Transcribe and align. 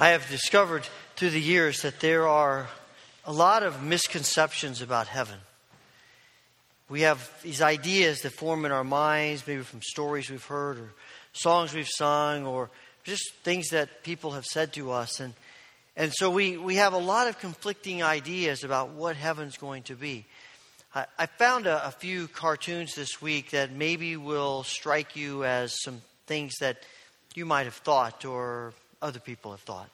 I 0.00 0.10
have 0.10 0.28
discovered 0.30 0.86
through 1.16 1.30
the 1.30 1.40
years 1.40 1.82
that 1.82 1.98
there 1.98 2.28
are 2.28 2.68
a 3.24 3.32
lot 3.32 3.64
of 3.64 3.82
misconceptions 3.82 4.80
about 4.80 5.08
heaven. 5.08 5.40
We 6.88 7.00
have 7.00 7.28
these 7.42 7.60
ideas 7.60 8.20
that 8.20 8.30
form 8.30 8.64
in 8.64 8.70
our 8.70 8.84
minds, 8.84 9.44
maybe 9.44 9.62
from 9.62 9.82
stories 9.82 10.30
we've 10.30 10.44
heard 10.44 10.78
or 10.78 10.92
songs 11.32 11.74
we've 11.74 11.88
sung 11.88 12.46
or 12.46 12.70
just 13.02 13.34
things 13.42 13.70
that 13.70 14.04
people 14.04 14.30
have 14.30 14.44
said 14.44 14.72
to 14.74 14.92
us. 14.92 15.18
And, 15.18 15.34
and 15.96 16.12
so 16.14 16.30
we, 16.30 16.56
we 16.56 16.76
have 16.76 16.92
a 16.92 16.98
lot 16.98 17.26
of 17.26 17.40
conflicting 17.40 18.00
ideas 18.00 18.62
about 18.62 18.90
what 18.90 19.16
heaven's 19.16 19.56
going 19.56 19.82
to 19.84 19.96
be. 19.96 20.26
I, 20.94 21.06
I 21.18 21.26
found 21.26 21.66
a, 21.66 21.84
a 21.88 21.90
few 21.90 22.28
cartoons 22.28 22.94
this 22.94 23.20
week 23.20 23.50
that 23.50 23.72
maybe 23.72 24.16
will 24.16 24.62
strike 24.62 25.16
you 25.16 25.44
as 25.44 25.74
some 25.82 26.02
things 26.28 26.54
that 26.60 26.84
you 27.34 27.44
might 27.44 27.64
have 27.64 27.74
thought 27.74 28.24
or 28.24 28.74
other 29.00 29.20
people 29.20 29.52
have 29.52 29.60
thought. 29.60 29.90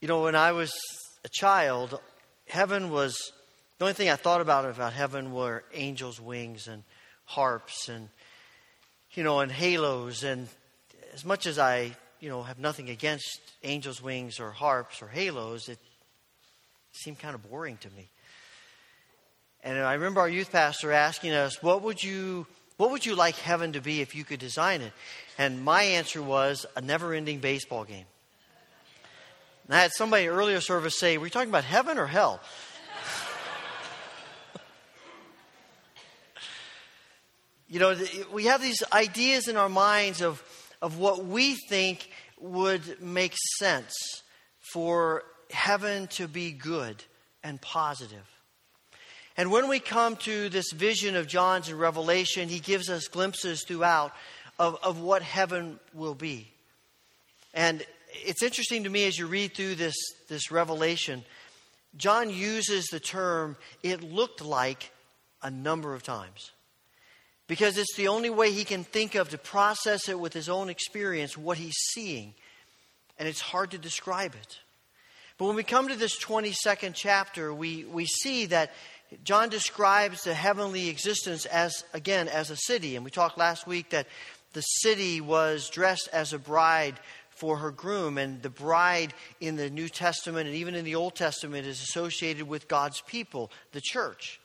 You 0.00 0.08
know, 0.08 0.22
when 0.22 0.36
I 0.36 0.52
was 0.52 0.72
a 1.24 1.28
child, 1.28 1.98
heaven 2.46 2.90
was 2.90 3.32
the 3.78 3.84
only 3.84 3.94
thing 3.94 4.08
I 4.08 4.16
thought 4.16 4.40
about 4.40 4.64
about 4.64 4.92
heaven 4.92 5.32
were 5.32 5.64
angels' 5.74 6.20
wings 6.20 6.66
and 6.66 6.82
harps 7.24 7.88
and 7.88 8.08
you 9.12 9.22
know 9.22 9.40
and 9.40 9.50
halos 9.50 10.22
and 10.22 10.48
as 11.12 11.24
much 11.24 11.46
as 11.46 11.58
I 11.58 11.94
you 12.20 12.28
know 12.28 12.42
have 12.42 12.58
nothing 12.58 12.88
against 12.88 13.40
angels' 13.62 14.00
wings 14.00 14.40
or 14.40 14.50
harps 14.50 15.02
or 15.02 15.08
halos, 15.08 15.68
it 15.68 15.78
seemed 16.92 17.18
kind 17.18 17.34
of 17.34 17.48
boring 17.50 17.76
to 17.78 17.90
me. 17.90 18.08
And 19.62 19.78
I 19.78 19.94
remember 19.94 20.20
our 20.20 20.28
youth 20.28 20.52
pastor 20.52 20.92
asking 20.92 21.32
us, 21.32 21.62
"What 21.62 21.82
would 21.82 22.02
you 22.02 22.46
what 22.78 22.90
would 22.90 23.04
you 23.04 23.14
like 23.14 23.36
heaven 23.36 23.72
to 23.72 23.80
be 23.80 24.00
if 24.00 24.14
you 24.14 24.24
could 24.24 24.40
design 24.40 24.80
it?" 24.80 24.92
And 25.36 25.62
my 25.62 25.82
answer 25.82 26.22
was 26.22 26.64
a 26.76 26.80
never-ending 26.80 27.40
baseball 27.40 27.84
game. 27.84 28.06
And 29.66 29.74
I 29.74 29.82
had 29.82 29.92
somebody 29.92 30.28
earlier 30.28 30.60
service 30.60 30.98
say, 30.98 31.18
"Were 31.18 31.26
you 31.26 31.30
talking 31.30 31.50
about 31.50 31.64
heaven 31.64 31.98
or 31.98 32.06
hell?" 32.06 32.40
You 37.68 37.80
know, 37.80 37.96
we 38.32 38.44
have 38.44 38.62
these 38.62 38.82
ideas 38.92 39.48
in 39.48 39.56
our 39.56 39.68
minds 39.68 40.22
of, 40.22 40.42
of 40.80 40.98
what 40.98 41.24
we 41.24 41.56
think 41.68 42.08
would 42.40 43.02
make 43.02 43.34
sense 43.58 43.94
for 44.72 45.24
heaven 45.50 46.06
to 46.08 46.28
be 46.28 46.52
good 46.52 47.02
and 47.42 47.60
positive. 47.60 48.24
And 49.36 49.50
when 49.50 49.68
we 49.68 49.80
come 49.80 50.16
to 50.16 50.48
this 50.48 50.72
vision 50.72 51.16
of 51.16 51.26
John's 51.26 51.68
in 51.68 51.76
Revelation, 51.76 52.48
he 52.48 52.60
gives 52.60 52.88
us 52.88 53.08
glimpses 53.08 53.64
throughout 53.64 54.12
of, 54.58 54.78
of 54.82 55.00
what 55.00 55.22
heaven 55.22 55.78
will 55.92 56.14
be. 56.14 56.48
And 57.52 57.84
it's 58.12 58.42
interesting 58.42 58.84
to 58.84 58.90
me 58.90 59.06
as 59.06 59.18
you 59.18 59.26
read 59.26 59.54
through 59.54 59.74
this, 59.74 59.96
this 60.28 60.50
revelation, 60.50 61.24
John 61.96 62.30
uses 62.30 62.86
the 62.86 63.00
term, 63.00 63.56
it 63.82 64.02
looked 64.02 64.44
like, 64.44 64.90
a 65.42 65.50
number 65.50 65.94
of 65.94 66.02
times 66.02 66.50
because 67.46 67.78
it's 67.78 67.94
the 67.96 68.08
only 68.08 68.30
way 68.30 68.50
he 68.50 68.64
can 68.64 68.84
think 68.84 69.14
of 69.14 69.28
to 69.30 69.38
process 69.38 70.08
it 70.08 70.18
with 70.18 70.32
his 70.32 70.48
own 70.48 70.68
experience, 70.68 71.36
what 71.36 71.58
he's 71.58 71.76
seeing. 71.92 72.34
And 73.18 73.28
it's 73.28 73.40
hard 73.40 73.70
to 73.70 73.78
describe 73.78 74.34
it. 74.34 74.58
But 75.38 75.46
when 75.46 75.56
we 75.56 75.62
come 75.62 75.88
to 75.88 75.96
this 75.96 76.18
22nd 76.18 76.94
chapter, 76.94 77.52
we, 77.52 77.84
we 77.84 78.06
see 78.06 78.46
that 78.46 78.72
John 79.22 79.48
describes 79.48 80.24
the 80.24 80.34
heavenly 80.34 80.88
existence 80.88 81.46
as, 81.46 81.84
again, 81.92 82.28
as 82.28 82.50
a 82.50 82.56
city. 82.56 82.96
And 82.96 83.04
we 83.04 83.10
talked 83.10 83.38
last 83.38 83.66
week 83.66 83.90
that 83.90 84.06
the 84.54 84.62
city 84.62 85.20
was 85.20 85.68
dressed 85.68 86.08
as 86.12 86.32
a 86.32 86.38
bride 86.38 86.94
for 87.30 87.58
her 87.58 87.70
groom. 87.70 88.18
And 88.18 88.42
the 88.42 88.50
bride 88.50 89.12
in 89.40 89.56
the 89.56 89.70
New 89.70 89.88
Testament 89.88 90.46
and 90.48 90.56
even 90.56 90.74
in 90.74 90.84
the 90.84 90.94
Old 90.94 91.14
Testament 91.14 91.66
is 91.66 91.82
associated 91.82 92.48
with 92.48 92.66
God's 92.66 93.02
people, 93.02 93.52
the 93.72 93.82
church. 93.82 94.40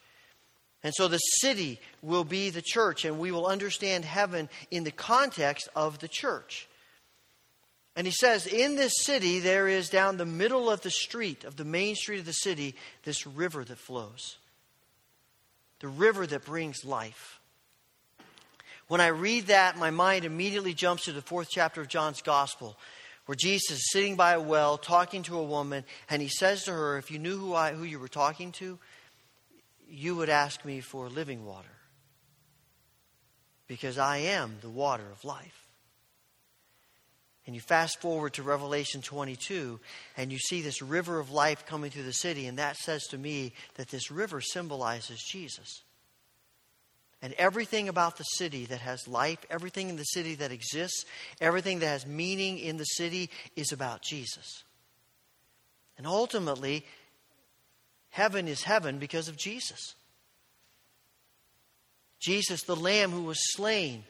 And 0.84 0.92
so 0.94 1.06
the 1.06 1.18
city 1.18 1.80
will 2.00 2.24
be 2.24 2.50
the 2.50 2.62
church, 2.62 3.04
and 3.04 3.18
we 3.18 3.30
will 3.30 3.46
understand 3.46 4.04
heaven 4.04 4.48
in 4.70 4.84
the 4.84 4.90
context 4.90 5.68
of 5.76 6.00
the 6.00 6.08
church. 6.08 6.68
And 7.94 8.06
he 8.06 8.12
says, 8.12 8.46
In 8.46 8.74
this 8.74 8.94
city, 9.02 9.38
there 9.38 9.68
is 9.68 9.88
down 9.88 10.16
the 10.16 10.26
middle 10.26 10.70
of 10.70 10.80
the 10.80 10.90
street, 10.90 11.44
of 11.44 11.56
the 11.56 11.64
main 11.64 11.94
street 11.94 12.20
of 12.20 12.26
the 12.26 12.32
city, 12.32 12.74
this 13.04 13.26
river 13.26 13.64
that 13.64 13.78
flows. 13.78 14.38
The 15.80 15.88
river 15.88 16.26
that 16.26 16.44
brings 16.44 16.84
life. 16.84 17.40
When 18.88 19.00
I 19.00 19.08
read 19.08 19.46
that, 19.46 19.78
my 19.78 19.90
mind 19.90 20.24
immediately 20.24 20.74
jumps 20.74 21.04
to 21.04 21.12
the 21.12 21.22
fourth 21.22 21.48
chapter 21.50 21.80
of 21.80 21.88
John's 21.88 22.22
Gospel, 22.22 22.76
where 23.26 23.36
Jesus 23.36 23.78
is 23.78 23.90
sitting 23.92 24.16
by 24.16 24.32
a 24.32 24.40
well 24.40 24.78
talking 24.78 25.22
to 25.24 25.38
a 25.38 25.44
woman, 25.44 25.84
and 26.10 26.20
he 26.20 26.28
says 26.28 26.64
to 26.64 26.72
her, 26.72 26.98
If 26.98 27.10
you 27.10 27.18
knew 27.18 27.38
who, 27.38 27.54
I, 27.54 27.72
who 27.72 27.84
you 27.84 27.98
were 27.98 28.08
talking 28.08 28.52
to, 28.52 28.78
you 29.92 30.16
would 30.16 30.30
ask 30.30 30.64
me 30.64 30.80
for 30.80 31.08
living 31.08 31.44
water 31.44 31.68
because 33.66 33.98
I 33.98 34.18
am 34.18 34.56
the 34.60 34.70
water 34.70 35.04
of 35.12 35.24
life. 35.24 35.68
And 37.46 37.54
you 37.54 37.60
fast 37.60 38.00
forward 38.00 38.34
to 38.34 38.42
Revelation 38.42 39.02
22, 39.02 39.80
and 40.16 40.32
you 40.32 40.38
see 40.38 40.62
this 40.62 40.80
river 40.80 41.18
of 41.18 41.30
life 41.30 41.66
coming 41.66 41.90
through 41.90 42.04
the 42.04 42.12
city, 42.12 42.46
and 42.46 42.58
that 42.58 42.76
says 42.76 43.02
to 43.08 43.18
me 43.18 43.52
that 43.74 43.88
this 43.88 44.10
river 44.10 44.40
symbolizes 44.40 45.22
Jesus. 45.22 45.82
And 47.20 47.34
everything 47.34 47.88
about 47.88 48.16
the 48.16 48.24
city 48.24 48.64
that 48.66 48.80
has 48.80 49.06
life, 49.08 49.38
everything 49.50 49.88
in 49.88 49.96
the 49.96 50.04
city 50.04 50.36
that 50.36 50.52
exists, 50.52 51.04
everything 51.40 51.80
that 51.80 51.86
has 51.86 52.06
meaning 52.06 52.58
in 52.58 52.76
the 52.76 52.84
city 52.84 53.28
is 53.56 53.72
about 53.72 54.02
Jesus. 54.02 54.64
And 55.98 56.06
ultimately, 56.06 56.84
Heaven 58.12 58.46
is 58.46 58.62
heaven 58.62 58.98
because 58.98 59.28
of 59.28 59.38
Jesus. 59.38 59.94
Jesus, 62.20 62.62
the 62.62 62.76
Lamb 62.76 63.10
who 63.10 63.22
was 63.22 63.38
slain. 63.54 64.04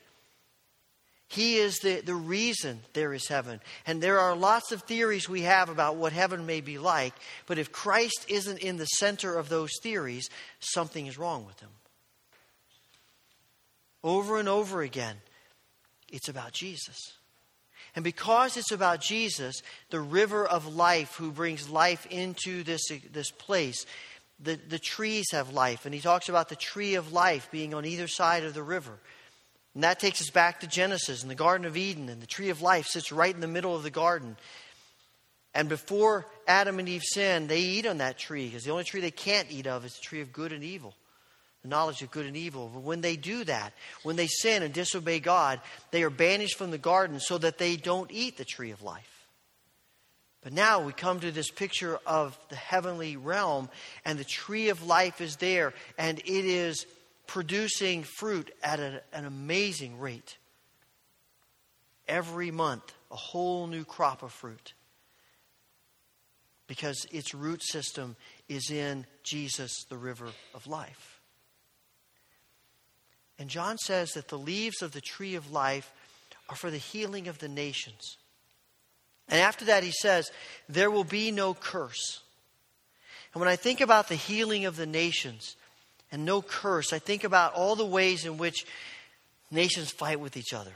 He 1.28 1.56
is 1.56 1.78
the, 1.78 2.00
the 2.00 2.14
reason 2.14 2.80
there 2.92 3.14
is 3.14 3.28
heaven. 3.28 3.60
And 3.86 4.02
there 4.02 4.18
are 4.18 4.34
lots 4.34 4.72
of 4.72 4.82
theories 4.82 5.28
we 5.28 5.42
have 5.42 5.68
about 5.68 5.96
what 5.96 6.12
heaven 6.12 6.44
may 6.44 6.60
be 6.60 6.78
like, 6.78 7.14
but 7.46 7.58
if 7.58 7.70
Christ 7.70 8.26
isn't 8.28 8.58
in 8.58 8.76
the 8.76 8.86
center 8.86 9.38
of 9.38 9.48
those 9.48 9.70
theories, 9.82 10.28
something 10.58 11.06
is 11.06 11.16
wrong 11.16 11.46
with 11.46 11.56
them. 11.58 11.70
Over 14.02 14.40
and 14.40 14.48
over 14.48 14.82
again, 14.82 15.16
it's 16.10 16.28
about 16.28 16.52
Jesus. 16.52 17.14
And 17.94 18.04
because 18.04 18.56
it's 18.56 18.72
about 18.72 19.00
Jesus, 19.00 19.62
the 19.90 20.00
river 20.00 20.46
of 20.46 20.74
life 20.74 21.14
who 21.16 21.30
brings 21.30 21.68
life 21.68 22.06
into 22.06 22.62
this, 22.62 22.82
this 23.12 23.30
place, 23.30 23.84
the, 24.40 24.58
the 24.68 24.78
trees 24.78 25.26
have 25.32 25.52
life. 25.52 25.84
And 25.84 25.94
he 25.94 26.00
talks 26.00 26.28
about 26.28 26.48
the 26.48 26.56
tree 26.56 26.94
of 26.94 27.12
life 27.12 27.50
being 27.50 27.74
on 27.74 27.84
either 27.84 28.08
side 28.08 28.44
of 28.44 28.54
the 28.54 28.62
river. 28.62 28.98
And 29.74 29.84
that 29.84 30.00
takes 30.00 30.22
us 30.22 30.30
back 30.30 30.60
to 30.60 30.66
Genesis 30.66 31.22
and 31.22 31.30
the 31.30 31.34
Garden 31.34 31.66
of 31.66 31.76
Eden. 31.76 32.08
And 32.08 32.22
the 32.22 32.26
tree 32.26 32.48
of 32.48 32.62
life 32.62 32.86
sits 32.86 33.12
right 33.12 33.34
in 33.34 33.40
the 33.40 33.46
middle 33.46 33.76
of 33.76 33.82
the 33.82 33.90
garden. 33.90 34.36
And 35.54 35.68
before 35.68 36.26
Adam 36.48 36.78
and 36.78 36.88
Eve 36.88 37.02
sin, 37.04 37.46
they 37.46 37.60
eat 37.60 37.86
on 37.86 37.98
that 37.98 38.18
tree 38.18 38.46
because 38.46 38.64
the 38.64 38.70
only 38.70 38.84
tree 38.84 39.02
they 39.02 39.10
can't 39.10 39.50
eat 39.50 39.66
of 39.66 39.84
is 39.84 39.94
the 39.94 40.00
tree 40.02 40.22
of 40.22 40.32
good 40.32 40.52
and 40.52 40.64
evil 40.64 40.94
the 41.62 41.68
knowledge 41.68 42.02
of 42.02 42.10
good 42.10 42.26
and 42.26 42.36
evil. 42.36 42.70
But 42.72 42.82
when 42.82 43.00
they 43.00 43.16
do 43.16 43.44
that, 43.44 43.72
when 44.02 44.16
they 44.16 44.26
sin 44.26 44.62
and 44.62 44.74
disobey 44.74 45.20
God, 45.20 45.60
they 45.90 46.02
are 46.02 46.10
banished 46.10 46.58
from 46.58 46.70
the 46.70 46.78
garden 46.78 47.20
so 47.20 47.38
that 47.38 47.58
they 47.58 47.76
don't 47.76 48.10
eat 48.10 48.36
the 48.36 48.44
tree 48.44 48.72
of 48.72 48.82
life. 48.82 49.08
But 50.42 50.52
now 50.52 50.80
we 50.80 50.92
come 50.92 51.20
to 51.20 51.30
this 51.30 51.50
picture 51.50 52.00
of 52.04 52.36
the 52.48 52.56
heavenly 52.56 53.16
realm, 53.16 53.68
and 54.04 54.18
the 54.18 54.24
tree 54.24 54.70
of 54.70 54.84
life 54.84 55.20
is 55.20 55.36
there, 55.36 55.72
and 55.96 56.18
it 56.18 56.26
is 56.26 56.84
producing 57.28 58.02
fruit 58.02 58.52
at 58.62 58.80
an, 58.80 59.00
an 59.12 59.24
amazing 59.24 60.00
rate. 60.00 60.36
Every 62.08 62.50
month, 62.50 62.92
a 63.12 63.16
whole 63.16 63.68
new 63.68 63.84
crop 63.84 64.24
of 64.24 64.32
fruit. 64.32 64.74
Because 66.66 67.06
its 67.12 67.34
root 67.34 67.62
system 67.62 68.16
is 68.48 68.70
in 68.70 69.06
Jesus, 69.22 69.84
the 69.88 69.96
river 69.96 70.26
of 70.54 70.66
life. 70.66 71.11
And 73.42 73.50
John 73.50 73.76
says 73.76 74.12
that 74.12 74.28
the 74.28 74.38
leaves 74.38 74.82
of 74.82 74.92
the 74.92 75.00
tree 75.00 75.34
of 75.34 75.50
life 75.50 75.92
are 76.48 76.54
for 76.54 76.70
the 76.70 76.78
healing 76.78 77.26
of 77.26 77.40
the 77.40 77.48
nations. 77.48 78.16
And 79.28 79.40
after 79.40 79.64
that, 79.64 79.82
he 79.82 79.90
says, 79.90 80.30
there 80.68 80.92
will 80.92 81.02
be 81.02 81.32
no 81.32 81.52
curse. 81.52 82.20
And 83.34 83.40
when 83.40 83.48
I 83.48 83.56
think 83.56 83.80
about 83.80 84.08
the 84.08 84.14
healing 84.14 84.64
of 84.64 84.76
the 84.76 84.86
nations 84.86 85.56
and 86.12 86.24
no 86.24 86.40
curse, 86.40 86.92
I 86.92 87.00
think 87.00 87.24
about 87.24 87.54
all 87.54 87.74
the 87.74 87.84
ways 87.84 88.26
in 88.26 88.38
which 88.38 88.64
nations 89.50 89.90
fight 89.90 90.20
with 90.20 90.36
each 90.36 90.52
other. 90.52 90.74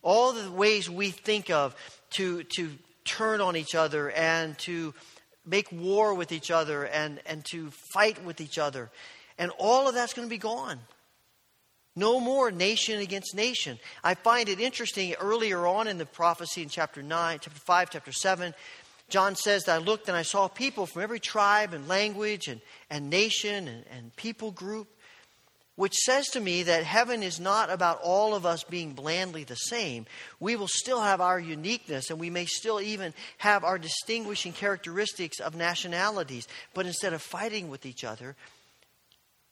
All 0.00 0.32
the 0.32 0.52
ways 0.52 0.88
we 0.88 1.10
think 1.10 1.50
of 1.50 1.74
to, 2.10 2.44
to 2.54 2.70
turn 3.04 3.40
on 3.40 3.56
each 3.56 3.74
other 3.74 4.12
and 4.12 4.56
to 4.58 4.94
make 5.44 5.72
war 5.72 6.14
with 6.14 6.30
each 6.30 6.52
other 6.52 6.84
and, 6.84 7.18
and 7.26 7.44
to 7.46 7.72
fight 7.92 8.24
with 8.24 8.40
each 8.40 8.58
other. 8.58 8.92
And 9.38 9.50
all 9.58 9.88
of 9.88 9.94
that's 9.94 10.14
going 10.14 10.28
to 10.28 10.30
be 10.30 10.38
gone. 10.38 10.78
No 11.96 12.18
more 12.18 12.50
nation 12.50 12.98
against 13.00 13.34
nation. 13.34 13.78
I 14.02 14.14
find 14.14 14.48
it 14.48 14.58
interesting 14.58 15.14
earlier 15.14 15.66
on 15.66 15.86
in 15.86 15.98
the 15.98 16.06
prophecy 16.06 16.62
in 16.62 16.68
chapter 16.68 17.02
9, 17.02 17.38
chapter 17.40 17.60
5, 17.60 17.90
chapter 17.90 18.12
7, 18.12 18.54
John 19.08 19.36
says 19.36 19.64
that 19.64 19.76
I 19.76 19.78
looked 19.78 20.08
and 20.08 20.16
I 20.16 20.22
saw 20.22 20.48
people 20.48 20.86
from 20.86 21.02
every 21.02 21.20
tribe 21.20 21.72
and 21.72 21.86
language 21.86 22.48
and, 22.48 22.60
and 22.90 23.10
nation 23.10 23.68
and, 23.68 23.84
and 23.90 24.16
people 24.16 24.50
group, 24.50 24.88
which 25.76 25.94
says 25.94 26.26
to 26.28 26.40
me 26.40 26.64
that 26.64 26.84
heaven 26.84 27.22
is 27.22 27.38
not 27.38 27.70
about 27.70 28.00
all 28.02 28.34
of 28.34 28.46
us 28.46 28.64
being 28.64 28.92
blandly 28.92 29.44
the 29.44 29.54
same. 29.54 30.06
We 30.40 30.56
will 30.56 30.68
still 30.68 31.00
have 31.00 31.20
our 31.20 31.38
uniqueness 31.38 32.10
and 32.10 32.18
we 32.18 32.30
may 32.30 32.46
still 32.46 32.80
even 32.80 33.12
have 33.38 33.62
our 33.62 33.78
distinguishing 33.78 34.52
characteristics 34.52 35.38
of 35.38 35.54
nationalities. 35.54 36.48
But 36.72 36.86
instead 36.86 37.12
of 37.12 37.22
fighting 37.22 37.68
with 37.68 37.86
each 37.86 38.04
other, 38.04 38.36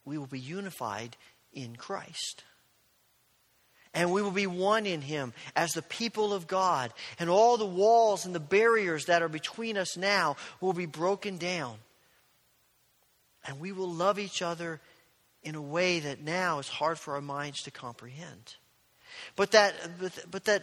we 0.05 0.19
will 0.19 0.27
be 0.27 0.41
unified 0.41 1.17
in 1.52 1.76
Christ. 1.76 2.44
And 3.94 4.10
we 4.10 4.22
will 4.22 4.31
be 4.31 4.46
one 4.46 4.87
in 4.87 5.02
Him 5.02 5.34
as 5.54 5.72
the 5.72 5.82
people 5.82 6.32
of 6.32 6.46
God. 6.46 6.93
And 7.19 7.28
all 7.28 7.58
the 7.58 7.66
walls 7.66 8.25
and 8.25 8.34
the 8.34 8.40
barriers 8.40 9.04
that 9.06 9.22
are 9.22 9.28
between 9.28 9.76
us 9.76 9.96
now 9.96 10.37
will 10.60 10.72
be 10.72 10.87
broken 10.87 11.37
down. 11.37 11.76
And 13.46 13.60
we 13.60 13.72
will 13.72 13.90
love 13.90 14.19
each 14.19 14.40
other 14.40 14.81
in 15.43 15.54
a 15.54 15.62
way 15.62 16.00
that 16.00 16.22
now 16.22 16.58
is 16.58 16.69
hard 16.69 16.99
for 16.99 17.14
our 17.14 17.20
minds 17.20 17.62
to 17.62 17.70
comprehend. 17.70 18.56
But 19.37 19.50
that, 19.50 19.75
but, 20.00 20.25
but 20.31 20.44
that 20.44 20.62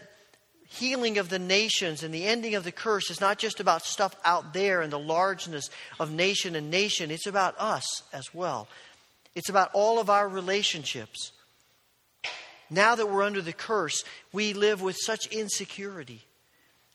healing 0.70 1.18
of 1.18 1.30
the 1.30 1.40
nations 1.40 2.04
and 2.04 2.14
the 2.14 2.26
ending 2.26 2.56
of 2.56 2.64
the 2.64 2.72
curse 2.72 3.10
is 3.10 3.20
not 3.20 3.38
just 3.38 3.60
about 3.60 3.84
stuff 3.84 4.16
out 4.24 4.54
there 4.54 4.82
and 4.82 4.92
the 4.92 5.00
largeness 5.00 5.70
of 6.00 6.12
nation 6.12 6.56
and 6.56 6.72
nation, 6.72 7.12
it's 7.12 7.28
about 7.28 7.56
us 7.60 8.04
as 8.14 8.34
well. 8.34 8.68
It's 9.36 9.50
about 9.50 9.72
all 9.74 10.00
of 10.00 10.10
our 10.10 10.28
relationships. 10.28 11.32
Now 12.70 12.96
that 12.96 13.10
we're 13.10 13.24
under 13.24 13.42
the 13.42 13.54
curse, 13.54 14.04
we 14.32 14.54
live 14.54 14.82
with 14.82 14.98
such 15.00 15.28
insecurity. 15.28 16.24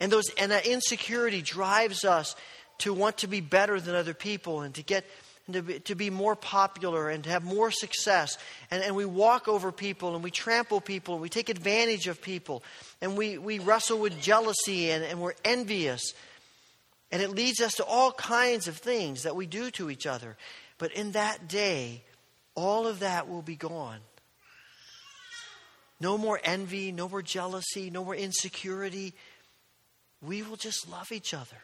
And, 0.00 0.10
those, 0.12 0.28
and 0.38 0.52
that 0.52 0.66
insecurity 0.66 1.42
drives 1.42 2.04
us 2.04 2.36
to 2.78 2.92
want 2.92 3.18
to 3.18 3.26
be 3.26 3.40
better 3.40 3.80
than 3.80 3.94
other 3.94 4.14
people 4.14 4.62
and 4.62 4.74
to 4.74 4.82
get 4.82 5.04
and 5.46 5.54
to 5.54 5.62
be, 5.62 5.78
to 5.80 5.94
be 5.94 6.08
more 6.08 6.34
popular 6.34 7.10
and 7.10 7.24
to 7.24 7.30
have 7.30 7.44
more 7.44 7.70
success. 7.70 8.38
And, 8.70 8.82
and 8.82 8.96
we 8.96 9.04
walk 9.04 9.46
over 9.46 9.72
people 9.72 10.14
and 10.14 10.24
we 10.24 10.30
trample 10.30 10.80
people 10.80 11.14
and 11.14 11.22
we 11.22 11.28
take 11.28 11.50
advantage 11.50 12.06
of 12.06 12.22
people 12.22 12.62
and 13.02 13.16
we, 13.16 13.36
we 13.36 13.58
wrestle 13.58 13.98
with 13.98 14.18
jealousy 14.20 14.90
and, 14.90 15.04
and 15.04 15.20
we're 15.20 15.34
envious. 15.44 16.14
And 17.12 17.20
it 17.20 17.30
leads 17.30 17.60
us 17.60 17.74
to 17.74 17.84
all 17.84 18.10
kinds 18.12 18.68
of 18.68 18.76
things 18.78 19.24
that 19.24 19.36
we 19.36 19.46
do 19.46 19.70
to 19.72 19.90
each 19.90 20.06
other. 20.06 20.36
But 20.78 20.92
in 20.92 21.12
that 21.12 21.46
day, 21.46 22.02
all 22.54 22.86
of 22.86 23.00
that 23.00 23.28
will 23.28 23.42
be 23.42 23.56
gone. 23.56 24.00
No 26.00 26.18
more 26.18 26.40
envy, 26.42 26.92
no 26.92 27.08
more 27.08 27.22
jealousy, 27.22 27.90
no 27.90 28.04
more 28.04 28.14
insecurity. 28.14 29.14
We 30.20 30.42
will 30.42 30.56
just 30.56 30.88
love 30.88 31.12
each 31.12 31.32
other. 31.32 31.56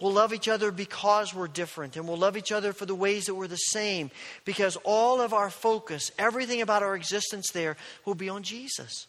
We'll 0.00 0.12
love 0.12 0.34
each 0.34 0.48
other 0.48 0.72
because 0.72 1.32
we're 1.32 1.46
different, 1.46 1.96
and 1.96 2.08
we'll 2.08 2.16
love 2.16 2.36
each 2.36 2.50
other 2.50 2.72
for 2.72 2.86
the 2.86 2.94
ways 2.94 3.26
that 3.26 3.36
we're 3.36 3.46
the 3.46 3.56
same, 3.56 4.10
because 4.44 4.76
all 4.82 5.20
of 5.20 5.32
our 5.32 5.48
focus, 5.48 6.10
everything 6.18 6.60
about 6.60 6.82
our 6.82 6.96
existence 6.96 7.50
there, 7.52 7.76
will 8.04 8.16
be 8.16 8.28
on 8.28 8.42
Jesus. 8.42 9.06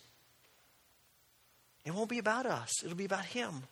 It 1.83 1.95
won't 1.95 2.09
be 2.09 2.19
about 2.19 2.45
us, 2.45 2.83
it'll 2.83 2.95
be 2.95 3.05
about 3.05 3.25
Him. 3.25 3.63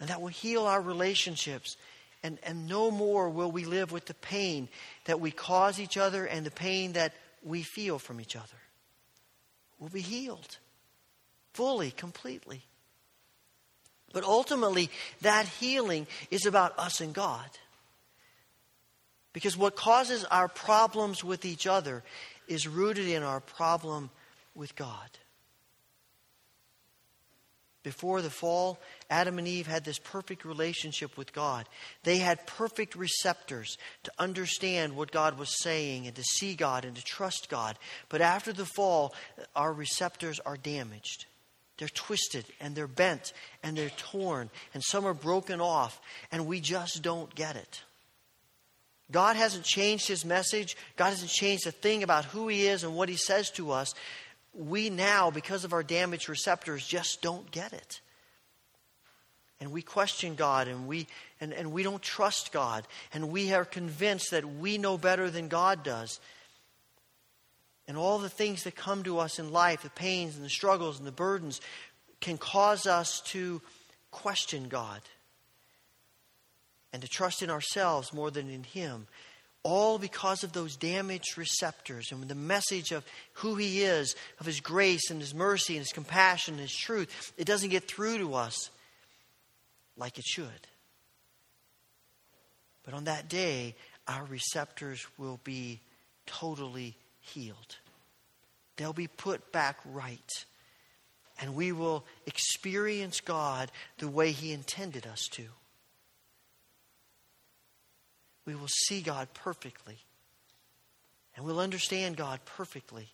And 0.00 0.08
that 0.08 0.20
will 0.20 0.28
heal 0.28 0.66
our 0.66 0.80
relationships 0.80 1.76
and, 2.22 2.38
and 2.42 2.68
no 2.68 2.90
more 2.90 3.28
will 3.28 3.50
we 3.50 3.64
live 3.64 3.92
with 3.92 4.06
the 4.06 4.14
pain 4.14 4.68
that 5.06 5.20
we 5.20 5.30
cause 5.30 5.80
each 5.80 5.96
other 5.96 6.24
and 6.24 6.44
the 6.44 6.50
pain 6.50 6.92
that 6.92 7.12
we 7.42 7.62
feel 7.62 7.98
from 7.98 8.20
each 8.20 8.36
other. 8.36 8.46
We'll 9.78 9.88
be 9.88 10.02
healed 10.02 10.58
fully, 11.54 11.90
completely. 11.90 12.62
But 14.12 14.24
ultimately, 14.24 14.90
that 15.20 15.46
healing 15.46 16.06
is 16.30 16.46
about 16.46 16.78
us 16.78 17.00
and 17.00 17.14
God. 17.14 17.48
Because 19.32 19.56
what 19.56 19.76
causes 19.76 20.24
our 20.24 20.48
problems 20.48 21.22
with 21.22 21.44
each 21.44 21.66
other 21.66 22.02
is 22.48 22.66
rooted 22.66 23.08
in 23.08 23.22
our 23.22 23.40
problem 23.40 24.10
with 24.54 24.74
God. 24.74 25.08
Before 27.82 28.20
the 28.20 28.30
fall, 28.30 28.78
Adam 29.08 29.38
and 29.38 29.48
Eve 29.48 29.66
had 29.66 29.84
this 29.84 29.98
perfect 29.98 30.44
relationship 30.44 31.16
with 31.16 31.32
God. 31.32 31.66
They 32.02 32.18
had 32.18 32.46
perfect 32.46 32.94
receptors 32.94 33.78
to 34.02 34.12
understand 34.18 34.94
what 34.94 35.12
God 35.12 35.38
was 35.38 35.62
saying 35.62 36.06
and 36.06 36.14
to 36.14 36.22
see 36.22 36.54
God 36.54 36.84
and 36.84 36.94
to 36.94 37.02
trust 37.02 37.48
God. 37.48 37.78
But 38.10 38.20
after 38.20 38.52
the 38.52 38.66
fall, 38.66 39.14
our 39.56 39.72
receptors 39.72 40.40
are 40.40 40.58
damaged. 40.58 41.24
They're 41.78 41.88
twisted 41.88 42.44
and 42.60 42.76
they're 42.76 42.86
bent 42.86 43.32
and 43.62 43.74
they're 43.74 43.88
torn 43.90 44.50
and 44.74 44.84
some 44.84 45.06
are 45.06 45.14
broken 45.14 45.62
off 45.62 45.98
and 46.30 46.46
we 46.46 46.60
just 46.60 47.00
don't 47.02 47.34
get 47.34 47.56
it. 47.56 47.82
God 49.10 49.36
hasn't 49.36 49.64
changed 49.64 50.06
his 50.06 50.24
message. 50.24 50.76
God 50.96 51.08
hasn't 51.08 51.30
changed 51.30 51.66
a 51.66 51.72
thing 51.72 52.02
about 52.02 52.26
who 52.26 52.48
he 52.48 52.66
is 52.66 52.84
and 52.84 52.94
what 52.94 53.08
he 53.08 53.16
says 53.16 53.50
to 53.52 53.72
us 53.72 53.94
we 54.52 54.90
now, 54.90 55.30
because 55.30 55.64
of 55.64 55.72
our 55.72 55.82
damaged 55.82 56.28
receptors, 56.28 56.86
just 56.86 57.22
don't 57.22 57.50
get 57.50 57.72
it. 57.72 58.00
And 59.60 59.72
we 59.72 59.82
question 59.82 60.34
God 60.34 60.68
and 60.68 60.86
we, 60.86 61.06
and, 61.40 61.52
and 61.52 61.72
we 61.72 61.82
don't 61.82 62.02
trust 62.02 62.50
God. 62.50 62.86
And 63.12 63.30
we 63.30 63.52
are 63.52 63.64
convinced 63.64 64.30
that 64.30 64.44
we 64.44 64.78
know 64.78 64.96
better 64.96 65.30
than 65.30 65.48
God 65.48 65.82
does. 65.82 66.18
And 67.86 67.96
all 67.96 68.18
the 68.18 68.30
things 68.30 68.64
that 68.64 68.74
come 68.74 69.02
to 69.02 69.18
us 69.18 69.38
in 69.38 69.52
life, 69.52 69.82
the 69.82 69.90
pains 69.90 70.36
and 70.36 70.44
the 70.44 70.50
struggles 70.50 70.98
and 70.98 71.06
the 71.06 71.12
burdens, 71.12 71.60
can 72.20 72.38
cause 72.38 72.86
us 72.86 73.20
to 73.26 73.60
question 74.10 74.68
God 74.68 75.00
and 76.92 77.02
to 77.02 77.08
trust 77.08 77.42
in 77.42 77.50
ourselves 77.50 78.12
more 78.12 78.30
than 78.30 78.48
in 78.48 78.64
Him 78.64 79.06
all 79.62 79.98
because 79.98 80.42
of 80.42 80.52
those 80.52 80.76
damaged 80.76 81.36
receptors 81.36 82.12
and 82.12 82.22
the 82.28 82.34
message 82.34 82.92
of 82.92 83.04
who 83.34 83.56
He 83.56 83.82
is, 83.82 84.14
of 84.38 84.46
His 84.46 84.60
grace 84.60 85.10
and 85.10 85.20
His 85.20 85.34
mercy 85.34 85.74
and 85.74 85.84
His 85.84 85.92
compassion 85.92 86.54
and 86.54 86.62
His 86.62 86.74
truth. 86.74 87.32
It 87.36 87.46
doesn't 87.46 87.70
get 87.70 87.86
through 87.86 88.18
to 88.18 88.34
us 88.34 88.70
like 89.96 90.18
it 90.18 90.24
should. 90.24 90.66
But 92.84 92.94
on 92.94 93.04
that 93.04 93.28
day, 93.28 93.74
our 94.08 94.24
receptors 94.24 95.06
will 95.18 95.38
be 95.44 95.80
totally 96.26 96.96
healed. 97.20 97.76
They'll 98.76 98.92
be 98.92 99.08
put 99.08 99.52
back 99.52 99.78
right. 99.84 100.44
And 101.40 101.54
we 101.54 101.72
will 101.72 102.04
experience 102.26 103.20
God 103.20 103.70
the 103.98 104.08
way 104.08 104.32
He 104.32 104.52
intended 104.52 105.06
us 105.06 105.28
to 105.32 105.44
we 108.50 108.56
will 108.56 108.68
see 108.68 109.00
God 109.00 109.28
perfectly. 109.32 109.96
And 111.36 111.46
we'll 111.46 111.60
understand 111.60 112.16
God 112.16 112.40
perfectly. 112.44 113.08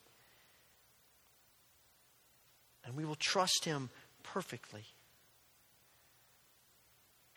And 2.86 2.96
we 2.96 3.04
will 3.04 3.16
trust 3.16 3.66
Him 3.66 3.90
perfectly. 4.22 4.84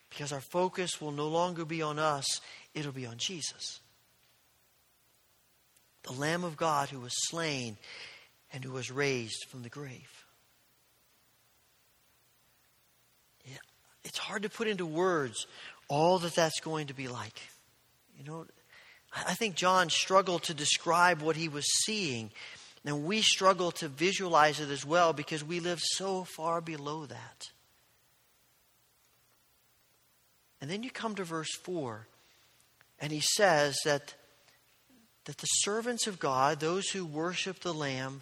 Because 0.09 0.31
our 0.31 0.39
focus 0.39 1.01
will 1.01 1.11
no 1.11 1.27
longer 1.27 1.65
be 1.65 1.81
on 1.81 1.99
us, 1.99 2.39
it'll 2.73 2.93
be 2.93 3.05
on 3.05 3.17
Jesus. 3.17 3.81
The 6.03 6.13
Lamb 6.13 6.45
of 6.45 6.55
God 6.55 6.87
who 6.87 7.01
was 7.01 7.13
slain 7.27 7.75
and 8.53 8.63
who 8.63 8.71
was 8.71 8.89
raised 8.89 9.45
from 9.49 9.61
the 9.61 9.69
grave. 9.69 10.19
It's 14.05 14.17
hard 14.17 14.43
to 14.43 14.49
put 14.49 14.67
into 14.67 14.85
words 14.85 15.45
all 15.89 16.19
that 16.19 16.33
that's 16.33 16.61
going 16.61 16.87
to 16.87 16.93
be 16.93 17.09
like. 17.09 17.39
You 18.19 18.25
know, 18.25 18.45
I 19.25 19.33
think 19.33 19.55
John 19.55 19.89
struggled 19.89 20.43
to 20.43 20.53
describe 20.53 21.21
what 21.21 21.37
he 21.37 21.47
was 21.47 21.65
seeing. 21.85 22.31
And 22.85 23.05
we 23.05 23.21
struggle 23.21 23.71
to 23.73 23.87
visualize 23.87 24.59
it 24.59 24.69
as 24.69 24.85
well 24.85 25.13
because 25.13 25.43
we 25.43 25.59
live 25.59 25.79
so 25.79 26.25
far 26.25 26.61
below 26.61 27.05
that. 27.05 27.49
And 30.61 30.69
then 30.69 30.83
you 30.83 30.91
come 30.91 31.15
to 31.15 31.23
verse 31.23 31.55
4, 31.63 32.05
and 32.99 33.13
he 33.13 33.21
says 33.21 33.77
that, 33.85 34.13
that 35.23 35.37
the 35.37 35.45
servants 35.45 36.05
of 36.05 36.19
God, 36.19 36.59
those 36.59 36.89
who 36.89 37.05
worship 37.05 37.61
the 37.61 37.73
Lamb, 37.73 38.21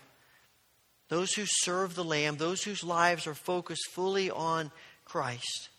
those 1.09 1.33
who 1.33 1.45
serve 1.47 1.95
the 1.95 2.03
Lamb, 2.03 2.37
those 2.37 2.61
whose 2.61 2.83
lives 2.83 3.25
are 3.25 3.33
focused 3.33 3.89
fully 3.91 4.29
on 4.29 4.71
Christ, 5.03 5.69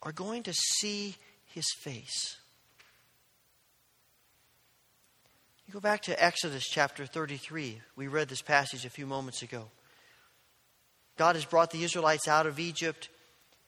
are 0.00 0.12
going 0.12 0.44
to 0.44 0.52
see 0.52 1.16
his 1.46 1.66
face. 1.80 2.36
You 5.72 5.80
go 5.80 5.88
back 5.88 6.02
to 6.02 6.22
Exodus 6.22 6.68
chapter 6.68 7.06
33. 7.06 7.80
We 7.96 8.06
read 8.06 8.28
this 8.28 8.42
passage 8.42 8.84
a 8.84 8.90
few 8.90 9.06
moments 9.06 9.40
ago. 9.40 9.70
God 11.16 11.34
has 11.34 11.46
brought 11.46 11.70
the 11.70 11.82
Israelites 11.82 12.28
out 12.28 12.46
of 12.46 12.58
Egypt, 12.58 13.08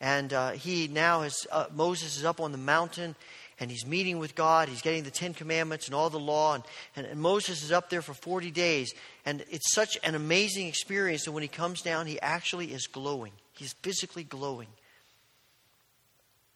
and 0.02 0.30
uh, 0.30 0.50
he 0.50 0.86
now 0.86 1.22
has, 1.22 1.46
uh, 1.50 1.64
Moses 1.74 2.18
is 2.18 2.24
up 2.26 2.42
on 2.42 2.52
the 2.52 2.58
mountain, 2.58 3.16
and 3.58 3.70
he's 3.70 3.86
meeting 3.86 4.18
with 4.18 4.34
God. 4.34 4.68
He's 4.68 4.82
getting 4.82 5.04
the 5.04 5.10
Ten 5.10 5.32
Commandments 5.32 5.86
and 5.86 5.94
all 5.94 6.10
the 6.10 6.20
law, 6.20 6.56
and, 6.56 6.64
and, 6.94 7.06
and 7.06 7.18
Moses 7.18 7.62
is 7.62 7.72
up 7.72 7.88
there 7.88 8.02
for 8.02 8.12
40 8.12 8.50
days. 8.50 8.92
And 9.24 9.42
it's 9.48 9.72
such 9.72 9.96
an 10.04 10.14
amazing 10.14 10.66
experience 10.66 11.24
that 11.24 11.32
when 11.32 11.42
he 11.42 11.48
comes 11.48 11.80
down, 11.80 12.06
he 12.06 12.20
actually 12.20 12.74
is 12.74 12.86
glowing. 12.86 13.32
He's 13.54 13.72
physically 13.80 14.24
glowing. 14.24 14.68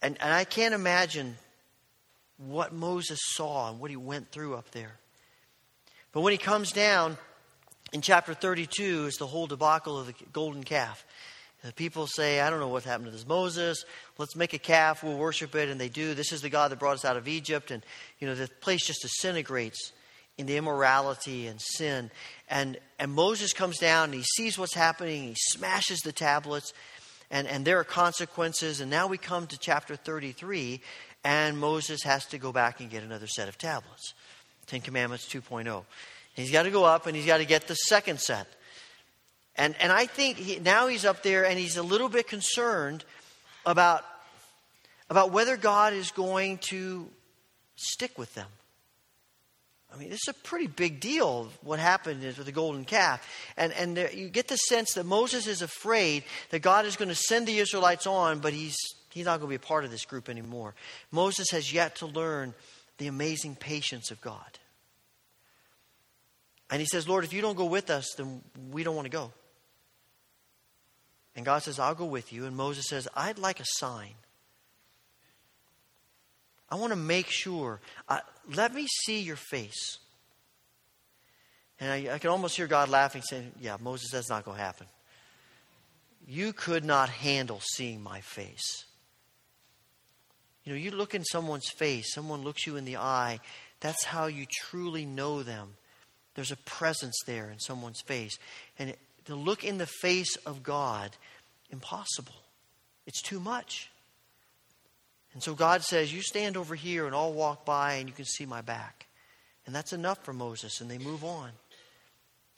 And, 0.03 0.19
and 0.21 0.31
I 0.31 0.45
can't 0.45 0.75
imagine 0.75 1.37
what 2.37 2.75
Moses 2.75 3.19
saw 3.23 3.71
and 3.71 3.81
what 3.81 3.89
he 3.89 3.97
went 3.97 4.31
through 4.31 4.55
up 4.55 4.73
there. 4.73 4.99
But 6.19 6.23
when 6.23 6.33
he 6.33 6.39
comes 6.39 6.73
down 6.73 7.17
in 7.93 8.01
chapter 8.01 8.35
32 8.35 9.07
is 9.07 9.19
the 9.19 9.27
whole 9.29 9.47
debacle 9.47 10.01
of 10.01 10.09
the 10.09 10.15
golden 10.33 10.65
calf. 10.65 11.07
The 11.63 11.73
people 11.73 12.09
say, 12.09 12.41
I 12.41 12.51
don't 12.51 12.59
know 12.59 12.67
what 12.67 12.83
happened 12.83 13.05
to 13.05 13.13
this 13.13 13.25
Moses. 13.25 13.85
Let's 14.19 14.35
make 14.35 14.53
a 14.53 14.59
calf. 14.59 15.05
We'll 15.05 15.17
worship 15.17 15.55
it. 15.55 15.69
And 15.69 15.81
they 15.81 15.89
do. 15.89 16.15
This 16.15 16.33
is 16.33 16.43
the 16.43 16.49
God 16.51 16.73
that 16.73 16.81
brought 16.81 16.95
us 16.95 17.05
out 17.05 17.17
of 17.17 17.29
Egypt. 17.29 17.71
And, 17.71 17.85
you 18.19 18.27
know, 18.27 18.35
the 18.35 18.49
place 18.49 18.85
just 18.85 19.03
disintegrates 19.03 19.93
in 20.37 20.47
the 20.47 20.57
immorality 20.57 21.47
and 21.47 21.61
sin. 21.61 22.11
And, 22.51 22.79
and 22.99 23.13
Moses 23.13 23.53
comes 23.53 23.79
down 23.79 24.07
and 24.07 24.15
he 24.15 24.25
sees 24.25 24.59
what's 24.59 24.75
happening. 24.75 25.23
He 25.23 25.37
smashes 25.37 26.01
the 26.01 26.11
tablets. 26.11 26.73
And, 27.31 27.47
and 27.47 27.65
there 27.65 27.79
are 27.79 27.85
consequences. 27.85 28.81
And 28.81 28.91
now 28.91 29.07
we 29.07 29.19
come 29.19 29.47
to 29.47 29.57
chapter 29.57 29.95
33. 29.95 30.81
And 31.23 31.59
Moses 31.59 32.03
has 32.03 32.27
to 32.27 32.39
go 32.39 32.51
back 32.51 32.81
and 32.81 32.91
get 32.91 33.05
another 33.05 33.29
set 33.29 33.49
of 33.49 33.57
tablets. 33.57 34.15
Ten 34.69 34.81
Commandments 34.81 35.27
2.0. 35.29 35.85
He's 36.35 36.53
got 36.53 36.63
to 36.63 36.71
go 36.71 36.85
up 36.85 37.07
and 37.07 37.17
he's 37.17 37.27
got 37.27 37.39
to 37.39 37.45
get 37.45 37.67
the 37.67 37.75
second 37.75 38.21
set. 38.21 38.47
And, 39.57 39.75
and 39.81 39.91
I 39.91 40.07
think 40.07 40.37
he, 40.37 40.61
now 40.61 40.87
he's 40.87 41.05
up 41.05 41.23
there 41.25 41.45
and 41.45 41.59
he's 41.59 41.77
a 41.77 41.83
little 41.83 42.09
bit 42.09 42.29
concerned 42.29 43.05
about, 43.67 44.05
about 45.11 45.33
whether 45.33 45.57
God 45.57 45.95
is 45.95 46.13
going 46.13 46.59
to 46.69 47.09
stick 47.75 48.17
with 48.17 48.33
them. 48.35 48.47
I 49.93 49.97
mean, 49.97 50.11
this 50.11 50.21
is 50.29 50.35
a 50.35 50.47
pretty 50.47 50.67
big 50.67 51.01
deal, 51.01 51.49
what 51.63 51.79
happened 51.79 52.23
with 52.23 52.45
the 52.45 52.53
golden 52.53 52.85
calf. 52.85 53.27
And, 53.57 53.73
and 53.73 53.97
there, 53.97 54.13
you 54.13 54.29
get 54.29 54.47
the 54.47 54.57
sense 54.57 54.93
that 54.95 55.05
Moses 55.05 55.47
is 55.47 55.63
afraid 55.63 56.25
that 56.51 56.61
God 56.61 56.85
is 56.85 56.97
going 56.97 57.09
to 57.09 57.15
send 57.15 57.49
the 57.49 57.59
Israelites 57.59 58.07
on, 58.07 58.41
but 58.41 58.53
he's, 58.53 58.77
he's 59.11 59.25
not 59.25 59.41
going 59.41 59.49
to 59.49 59.59
be 59.59 59.65
a 59.65 59.67
part 59.67 59.85
of 59.85 59.91
this 59.91 60.05
group 60.05 60.29
anymore. 60.29 60.75
Moses 61.11 61.51
has 61.53 61.73
yet 61.73 61.97
to 61.97 62.07
learn 62.07 62.55
the 62.99 63.07
amazing 63.07 63.57
patience 63.57 64.11
of 64.11 64.21
God. 64.21 64.59
And 66.71 66.81
he 66.81 66.87
says, 66.87 67.09
Lord, 67.09 67.25
if 67.25 67.33
you 67.33 67.41
don't 67.41 67.57
go 67.57 67.65
with 67.65 67.91
us, 67.91 68.15
then 68.17 68.43
we 68.71 68.85
don't 68.85 68.95
want 68.95 69.07
to 69.07 69.11
go. 69.11 69.33
And 71.35 71.47
God 71.47 71.63
says, 71.63 71.79
I'll 71.79 71.95
go 71.95 72.05
with 72.05 72.33
you. 72.33 72.45
And 72.47 72.57
Moses 72.57 72.87
says, 72.89 73.09
I'd 73.15 73.39
like 73.39 73.61
a 73.61 73.65
sign. 73.65 74.15
I 76.71 76.75
want 76.75 76.93
to 76.93 76.99
make 76.99 77.29
sure. 77.29 77.81
Uh, 78.09 78.19
let 78.55 78.75
me 78.75 78.87
see 79.05 79.21
your 79.21 79.37
face. 79.37 79.99
And 81.81 81.91
I, 81.91 82.15
I 82.15 82.19
can 82.19 82.31
almost 82.31 82.57
hear 82.57 82.67
God 82.67 82.89
laughing, 82.89 83.23
saying, 83.23 83.53
Yeah, 83.61 83.77
Moses, 83.81 84.11
that's 84.11 84.29
not 84.29 84.45
going 84.45 84.57
to 84.57 84.63
happen. 84.63 84.87
You 86.27 86.53
could 86.53 86.85
not 86.85 87.09
handle 87.09 87.61
seeing 87.63 88.03
my 88.03 88.21
face. 88.21 88.85
You 90.69 90.75
know, 90.75 90.81
you 90.81 90.91
look 90.91 91.15
in 91.15 91.25
someone's 91.25 91.71
face, 91.71 92.13
someone 92.13 92.43
looks 92.43 92.67
you 92.67 92.77
in 92.77 92.85
the 92.85 92.99
eye, 92.99 93.41
that's 93.81 94.05
how 94.05 94.27
you 94.27 94.45
truly 94.45 95.07
know 95.07 95.43
them. 95.43 95.71
There's 96.35 96.53
a 96.53 96.57
presence 96.57 97.17
there 97.25 97.49
in 97.51 97.59
someone's 97.59 98.03
face. 98.03 98.37
And 98.79 98.95
to 99.25 99.35
look 99.35 99.65
in 99.65 99.79
the 99.79 99.87
face 99.87 100.37
of 100.45 100.63
God, 100.63 101.17
impossible. 101.71 102.35
It's 103.07 103.23
too 103.23 103.41
much. 103.41 103.89
And 105.33 105.43
so 105.43 105.55
God 105.55 105.85
says, 105.85 106.13
You 106.13 106.21
stand 106.21 106.59
over 106.59 106.75
here 106.75 107.07
and 107.07 107.15
I'll 107.15 107.33
walk 107.33 107.65
by 107.65 107.95
and 107.95 108.07
you 108.07 108.15
can 108.15 108.27
see 108.27 108.45
my 108.45 108.61
back. 108.61 109.07
And 109.65 109.75
that's 109.75 109.95
enough 109.95 110.23
for 110.23 110.35
Moses. 110.35 110.83
And 110.83 110.91
they 110.91 110.99
move 110.99 111.25
on. 111.25 111.49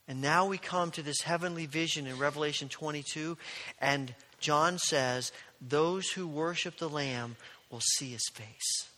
And 0.08 0.20
now 0.20 0.46
we 0.46 0.58
come 0.58 0.90
to 0.92 1.02
this 1.02 1.20
heavenly 1.20 1.66
vision 1.66 2.08
in 2.08 2.18
Revelation 2.18 2.68
22. 2.68 3.38
And 3.80 4.12
John 4.40 4.78
says, 4.78 5.30
Those 5.60 6.10
who 6.10 6.26
worship 6.26 6.78
the 6.78 6.88
Lamb 6.88 7.36
will 7.70 7.80
see 7.80 8.10
his 8.10 8.28
face. 8.32 8.88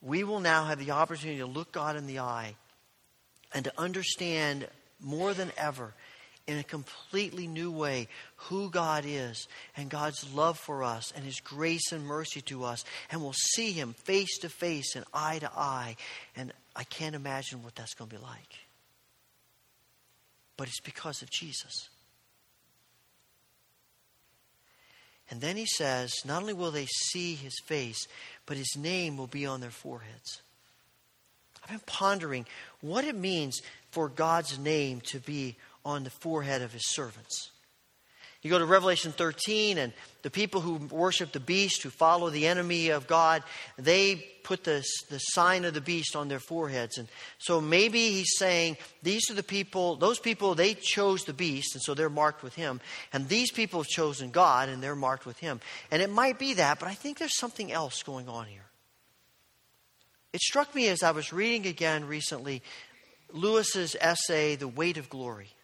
We 0.00 0.24
will 0.24 0.40
now 0.40 0.64
have 0.64 0.78
the 0.78 0.90
opportunity 0.90 1.38
to 1.38 1.46
look 1.46 1.72
God 1.72 1.96
in 1.96 2.06
the 2.06 2.18
eye 2.18 2.56
and 3.54 3.64
to 3.64 3.72
understand 3.78 4.66
more 5.00 5.32
than 5.32 5.52
ever 5.56 5.94
in 6.46 6.58
a 6.58 6.64
completely 6.64 7.46
new 7.46 7.70
way 7.70 8.08
who 8.36 8.68
God 8.68 9.04
is 9.06 9.46
and 9.76 9.88
God's 9.88 10.32
love 10.34 10.58
for 10.58 10.82
us 10.82 11.12
and 11.14 11.24
His 11.24 11.40
grace 11.40 11.92
and 11.92 12.04
mercy 12.04 12.40
to 12.42 12.64
us. 12.64 12.84
And 13.10 13.22
we'll 13.22 13.32
see 13.32 13.72
Him 13.72 13.94
face 14.04 14.38
to 14.38 14.48
face 14.48 14.96
and 14.96 15.04
eye 15.14 15.38
to 15.38 15.50
eye. 15.56 15.96
And 16.36 16.52
I 16.74 16.84
can't 16.84 17.14
imagine 17.14 17.62
what 17.62 17.76
that's 17.76 17.94
going 17.94 18.10
to 18.10 18.16
be 18.16 18.22
like. 18.22 18.58
But 20.56 20.68
it's 20.68 20.80
because 20.80 21.22
of 21.22 21.30
Jesus. 21.30 21.88
And 25.32 25.40
then 25.40 25.56
he 25.56 25.64
says, 25.64 26.12
not 26.26 26.42
only 26.42 26.52
will 26.52 26.70
they 26.70 26.84
see 26.84 27.34
his 27.34 27.58
face, 27.64 28.06
but 28.44 28.58
his 28.58 28.76
name 28.76 29.16
will 29.16 29.26
be 29.26 29.46
on 29.46 29.62
their 29.62 29.70
foreheads. 29.70 30.42
I've 31.64 31.70
been 31.70 31.80
pondering 31.86 32.44
what 32.82 33.06
it 33.06 33.14
means 33.14 33.62
for 33.90 34.10
God's 34.10 34.58
name 34.58 35.00
to 35.06 35.20
be 35.20 35.56
on 35.86 36.04
the 36.04 36.10
forehead 36.10 36.60
of 36.60 36.74
his 36.74 36.86
servants. 36.86 37.50
You 38.42 38.50
go 38.50 38.58
to 38.58 38.66
Revelation 38.66 39.12
13, 39.12 39.78
and 39.78 39.92
the 40.22 40.30
people 40.30 40.60
who 40.60 40.74
worship 40.88 41.30
the 41.30 41.38
beast, 41.38 41.84
who 41.84 41.90
follow 41.90 42.28
the 42.28 42.48
enemy 42.48 42.88
of 42.88 43.06
God, 43.06 43.44
they 43.78 44.16
put 44.42 44.64
the, 44.64 44.84
the 45.10 45.18
sign 45.18 45.64
of 45.64 45.74
the 45.74 45.80
beast 45.80 46.16
on 46.16 46.26
their 46.26 46.40
foreheads. 46.40 46.98
And 46.98 47.06
so 47.38 47.60
maybe 47.60 48.10
he's 48.10 48.36
saying, 48.36 48.78
these 49.00 49.30
are 49.30 49.34
the 49.34 49.44
people, 49.44 49.94
those 49.94 50.18
people, 50.18 50.56
they 50.56 50.74
chose 50.74 51.22
the 51.24 51.32
beast, 51.32 51.76
and 51.76 51.82
so 51.82 51.94
they're 51.94 52.10
marked 52.10 52.42
with 52.42 52.56
him. 52.56 52.80
And 53.12 53.28
these 53.28 53.52
people 53.52 53.80
have 53.80 53.88
chosen 53.88 54.32
God, 54.32 54.68
and 54.68 54.82
they're 54.82 54.96
marked 54.96 55.24
with 55.24 55.38
him. 55.38 55.60
And 55.92 56.02
it 56.02 56.10
might 56.10 56.40
be 56.40 56.54
that, 56.54 56.80
but 56.80 56.88
I 56.88 56.94
think 56.94 57.18
there's 57.18 57.38
something 57.38 57.70
else 57.70 58.02
going 58.02 58.28
on 58.28 58.46
here. 58.46 58.66
It 60.32 60.40
struck 60.40 60.74
me 60.74 60.88
as 60.88 61.04
I 61.04 61.12
was 61.12 61.32
reading 61.32 61.66
again 61.66 62.08
recently 62.08 62.62
Lewis's 63.32 63.94
essay, 64.00 64.56
The 64.56 64.66
Weight 64.66 64.96
of 64.96 65.08
Glory. 65.08 65.54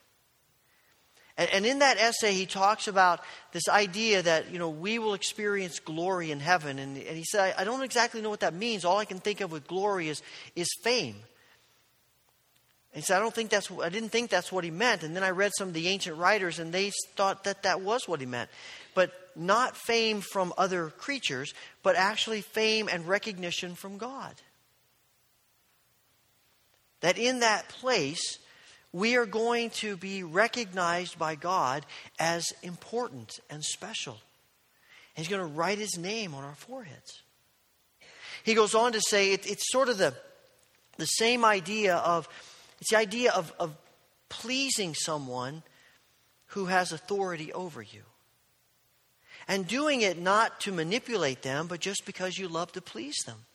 And, 1.39 1.49
and 1.51 1.65
in 1.65 1.79
that 1.79 1.97
essay, 1.97 2.33
he 2.33 2.45
talks 2.45 2.89
about 2.89 3.21
this 3.53 3.69
idea 3.69 4.21
that, 4.21 4.51
you 4.51 4.59
know, 4.59 4.69
we 4.69 4.99
will 4.99 5.13
experience 5.13 5.79
glory 5.79 6.31
in 6.31 6.41
heaven. 6.41 6.77
And, 6.77 6.97
and 6.97 7.17
he 7.17 7.23
said, 7.23 7.55
I, 7.57 7.63
don't 7.63 7.81
exactly 7.81 8.21
know 8.21 8.29
what 8.29 8.41
that 8.41 8.53
means. 8.53 8.83
All 8.83 8.97
I 8.97 9.05
can 9.05 9.19
think 9.19 9.39
of 9.39 9.49
with 9.49 9.65
glory 9.65 10.09
is, 10.09 10.21
is 10.57 10.67
fame. 10.83 11.15
And 12.93 13.01
he 13.01 13.01
said, 13.01 13.17
I 13.17 13.19
don't 13.21 13.33
think 13.33 13.51
that's, 13.51 13.71
I 13.71 13.87
didn't 13.87 14.09
think 14.09 14.29
that's 14.29 14.51
what 14.51 14.65
he 14.65 14.71
meant. 14.71 15.03
And 15.03 15.15
then 15.15 15.23
I 15.23 15.29
read 15.29 15.53
some 15.57 15.69
of 15.69 15.73
the 15.73 15.87
ancient 15.87 16.17
writers, 16.17 16.59
and 16.59 16.73
they 16.73 16.91
thought 17.15 17.45
that 17.45 17.63
that 17.63 17.79
was 17.79 18.05
what 18.05 18.19
he 18.19 18.25
meant. 18.25 18.49
But 18.93 19.13
not 19.33 19.77
fame 19.77 20.19
from 20.19 20.51
other 20.57 20.89
creatures, 20.89 21.53
but 21.83 21.95
actually 21.95 22.41
fame 22.41 22.89
and 22.91 23.07
recognition 23.07 23.75
from 23.75 23.97
God. 23.97 24.35
That 26.99 27.17
in 27.17 27.39
that 27.39 27.69
place, 27.69 28.39
we 28.91 29.15
are 29.15 29.25
going 29.25 29.69
to 29.69 29.97
be 29.97 30.23
recognized 30.23 31.19
by 31.19 31.35
God 31.35 31.85
as 32.17 32.45
important 32.63 33.39
and 33.49 33.63
special. 33.63 34.17
He's 35.13 35.27
going 35.27 35.41
to 35.41 35.53
write 35.53 35.77
His 35.77 35.97
name 35.97 36.33
on 36.33 36.43
our 36.43 36.55
foreheads. 36.55 37.21
He 38.43 38.53
goes 38.53 38.73
on 38.73 38.93
to 38.93 39.01
say 39.01 39.33
it, 39.33 39.49
it's 39.49 39.71
sort 39.71 39.89
of 39.89 39.97
the, 39.97 40.13
the 40.97 41.05
same 41.05 41.45
idea 41.45 41.97
of 41.97 42.27
it's 42.79 42.91
the 42.91 42.97
idea 42.97 43.31
of, 43.33 43.53
of 43.59 43.75
pleasing 44.29 44.95
someone 44.95 45.63
who 46.47 46.65
has 46.65 46.91
authority 46.91 47.51
over 47.53 47.81
you. 47.81 48.03
And 49.47 49.67
doing 49.67 50.01
it 50.01 50.19
not 50.19 50.61
to 50.61 50.71
manipulate 50.71 51.41
them, 51.41 51.67
but 51.67 51.79
just 51.79 52.05
because 52.05 52.37
you 52.37 52.47
love 52.47 52.71
to 52.73 52.81
please 52.81 53.17
them. 53.25 53.45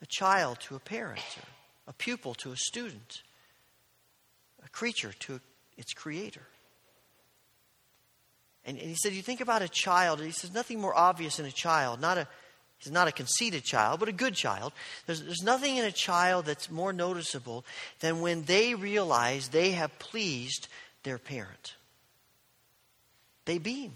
A 0.00 0.06
child 0.06 0.60
to 0.60 0.76
a 0.76 0.78
parent, 0.78 1.20
a 1.86 1.92
pupil 1.92 2.34
to 2.36 2.52
a 2.52 2.56
student 2.56 3.22
creature 4.68 5.12
to 5.20 5.40
its 5.76 5.92
creator. 5.92 6.42
And, 8.64 8.78
and 8.78 8.88
he 8.88 8.94
said, 8.94 9.12
You 9.12 9.22
think 9.22 9.40
about 9.40 9.62
a 9.62 9.68
child, 9.68 10.20
he 10.20 10.30
says, 10.30 10.54
nothing 10.54 10.80
more 10.80 10.96
obvious 10.96 11.36
than 11.36 11.46
a 11.46 11.52
child, 11.52 12.00
not 12.00 12.18
a 12.18 12.28
He's 12.82 12.92
not 12.92 13.06
a 13.06 13.12
conceited 13.12 13.62
child, 13.62 14.00
but 14.00 14.08
a 14.08 14.12
good 14.12 14.34
child. 14.34 14.72
There's, 15.06 15.22
there's 15.22 15.44
nothing 15.44 15.76
in 15.76 15.84
a 15.84 15.92
child 15.92 16.46
that's 16.46 16.68
more 16.68 16.92
noticeable 16.92 17.64
than 18.00 18.20
when 18.20 18.42
they 18.42 18.74
realize 18.74 19.48
they 19.48 19.70
have 19.70 19.96
pleased 20.00 20.66
their 21.04 21.18
parent. 21.18 21.76
They 23.44 23.58
beam. 23.58 23.92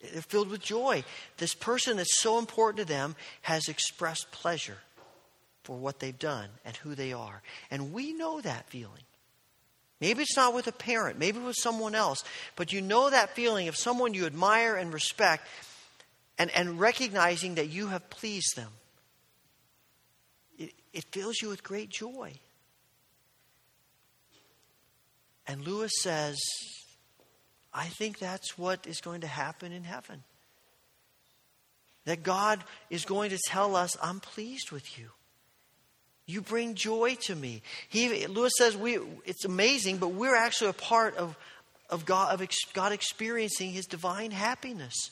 They're 0.00 0.22
filled 0.22 0.48
with 0.48 0.60
joy. 0.60 1.04
This 1.36 1.54
person 1.54 1.96
that's 1.96 2.20
so 2.20 2.38
important 2.38 2.78
to 2.78 2.92
them 2.92 3.14
has 3.42 3.68
expressed 3.68 4.32
pleasure. 4.32 4.78
for 5.62 5.76
what 5.76 6.00
they've 6.00 6.18
done 6.18 6.48
and 6.64 6.74
who 6.78 6.96
they 6.96 7.12
are. 7.12 7.42
And 7.70 7.92
we 7.92 8.14
know 8.14 8.40
that 8.40 8.68
feeling. 8.70 9.04
Maybe 10.00 10.22
it's 10.22 10.36
not 10.36 10.54
with 10.54 10.66
a 10.66 10.72
parent, 10.72 11.18
maybe 11.18 11.38
with 11.38 11.56
someone 11.58 11.94
else, 11.94 12.24
but 12.56 12.72
you 12.72 12.80
know 12.80 13.10
that 13.10 13.34
feeling 13.34 13.68
of 13.68 13.76
someone 13.76 14.14
you 14.14 14.24
admire 14.24 14.76
and 14.76 14.92
respect 14.92 15.46
and, 16.38 16.50
and 16.52 16.80
recognizing 16.80 17.56
that 17.56 17.68
you 17.68 17.88
have 17.88 18.08
pleased 18.08 18.56
them. 18.56 18.70
It, 20.58 20.72
it 20.94 21.04
fills 21.12 21.36
you 21.42 21.50
with 21.50 21.62
great 21.62 21.90
joy. 21.90 22.32
And 25.46 25.66
Lewis 25.66 25.92
says, 26.00 26.38
I 27.74 27.84
think 27.84 28.18
that's 28.18 28.56
what 28.56 28.86
is 28.86 29.00
going 29.00 29.20
to 29.20 29.26
happen 29.26 29.72
in 29.72 29.84
heaven. 29.84 30.22
That 32.06 32.22
God 32.22 32.64
is 32.88 33.04
going 33.04 33.30
to 33.30 33.38
tell 33.46 33.76
us, 33.76 33.96
I'm 34.02 34.20
pleased 34.20 34.70
with 34.70 34.98
you. 34.98 35.10
You 36.30 36.40
bring 36.40 36.74
joy 36.74 37.16
to 37.22 37.34
me. 37.34 37.62
He, 37.88 38.26
Lewis 38.26 38.52
says 38.56 38.76
we, 38.76 38.98
it's 39.24 39.44
amazing, 39.44 39.98
but 39.98 40.08
we're 40.08 40.36
actually 40.36 40.70
a 40.70 40.74
part 40.74 41.16
of, 41.16 41.36
of, 41.88 42.04
God, 42.04 42.32
of 42.32 42.40
ex, 42.40 42.56
God 42.72 42.92
experiencing 42.92 43.72
his 43.72 43.86
divine 43.86 44.30
happiness 44.30 45.10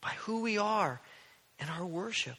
by 0.00 0.10
who 0.20 0.42
we 0.42 0.58
are 0.58 1.00
and 1.58 1.70
our 1.70 1.86
worship. 1.86 2.36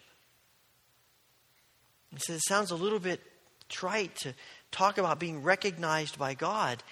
He 2.11 2.19
says 2.19 2.37
it 2.37 2.47
sounds 2.47 2.71
a 2.71 2.75
little 2.75 2.99
bit 2.99 3.21
trite 3.69 4.15
to 4.17 4.33
talk 4.71 4.97
about 4.97 5.19
being 5.19 5.41
recognized 5.41 6.19
by 6.19 6.33
God. 6.33 6.83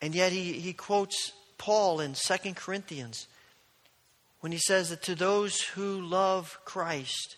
And 0.00 0.14
yet 0.14 0.32
he, 0.32 0.54
he 0.54 0.72
quotes 0.72 1.32
Paul 1.58 2.00
in 2.00 2.14
2 2.14 2.54
Corinthians 2.54 3.26
when 4.40 4.52
he 4.52 4.58
says 4.58 4.90
that 4.90 5.02
to 5.02 5.14
those 5.14 5.60
who 5.60 6.00
love 6.00 6.58
Christ, 6.64 7.36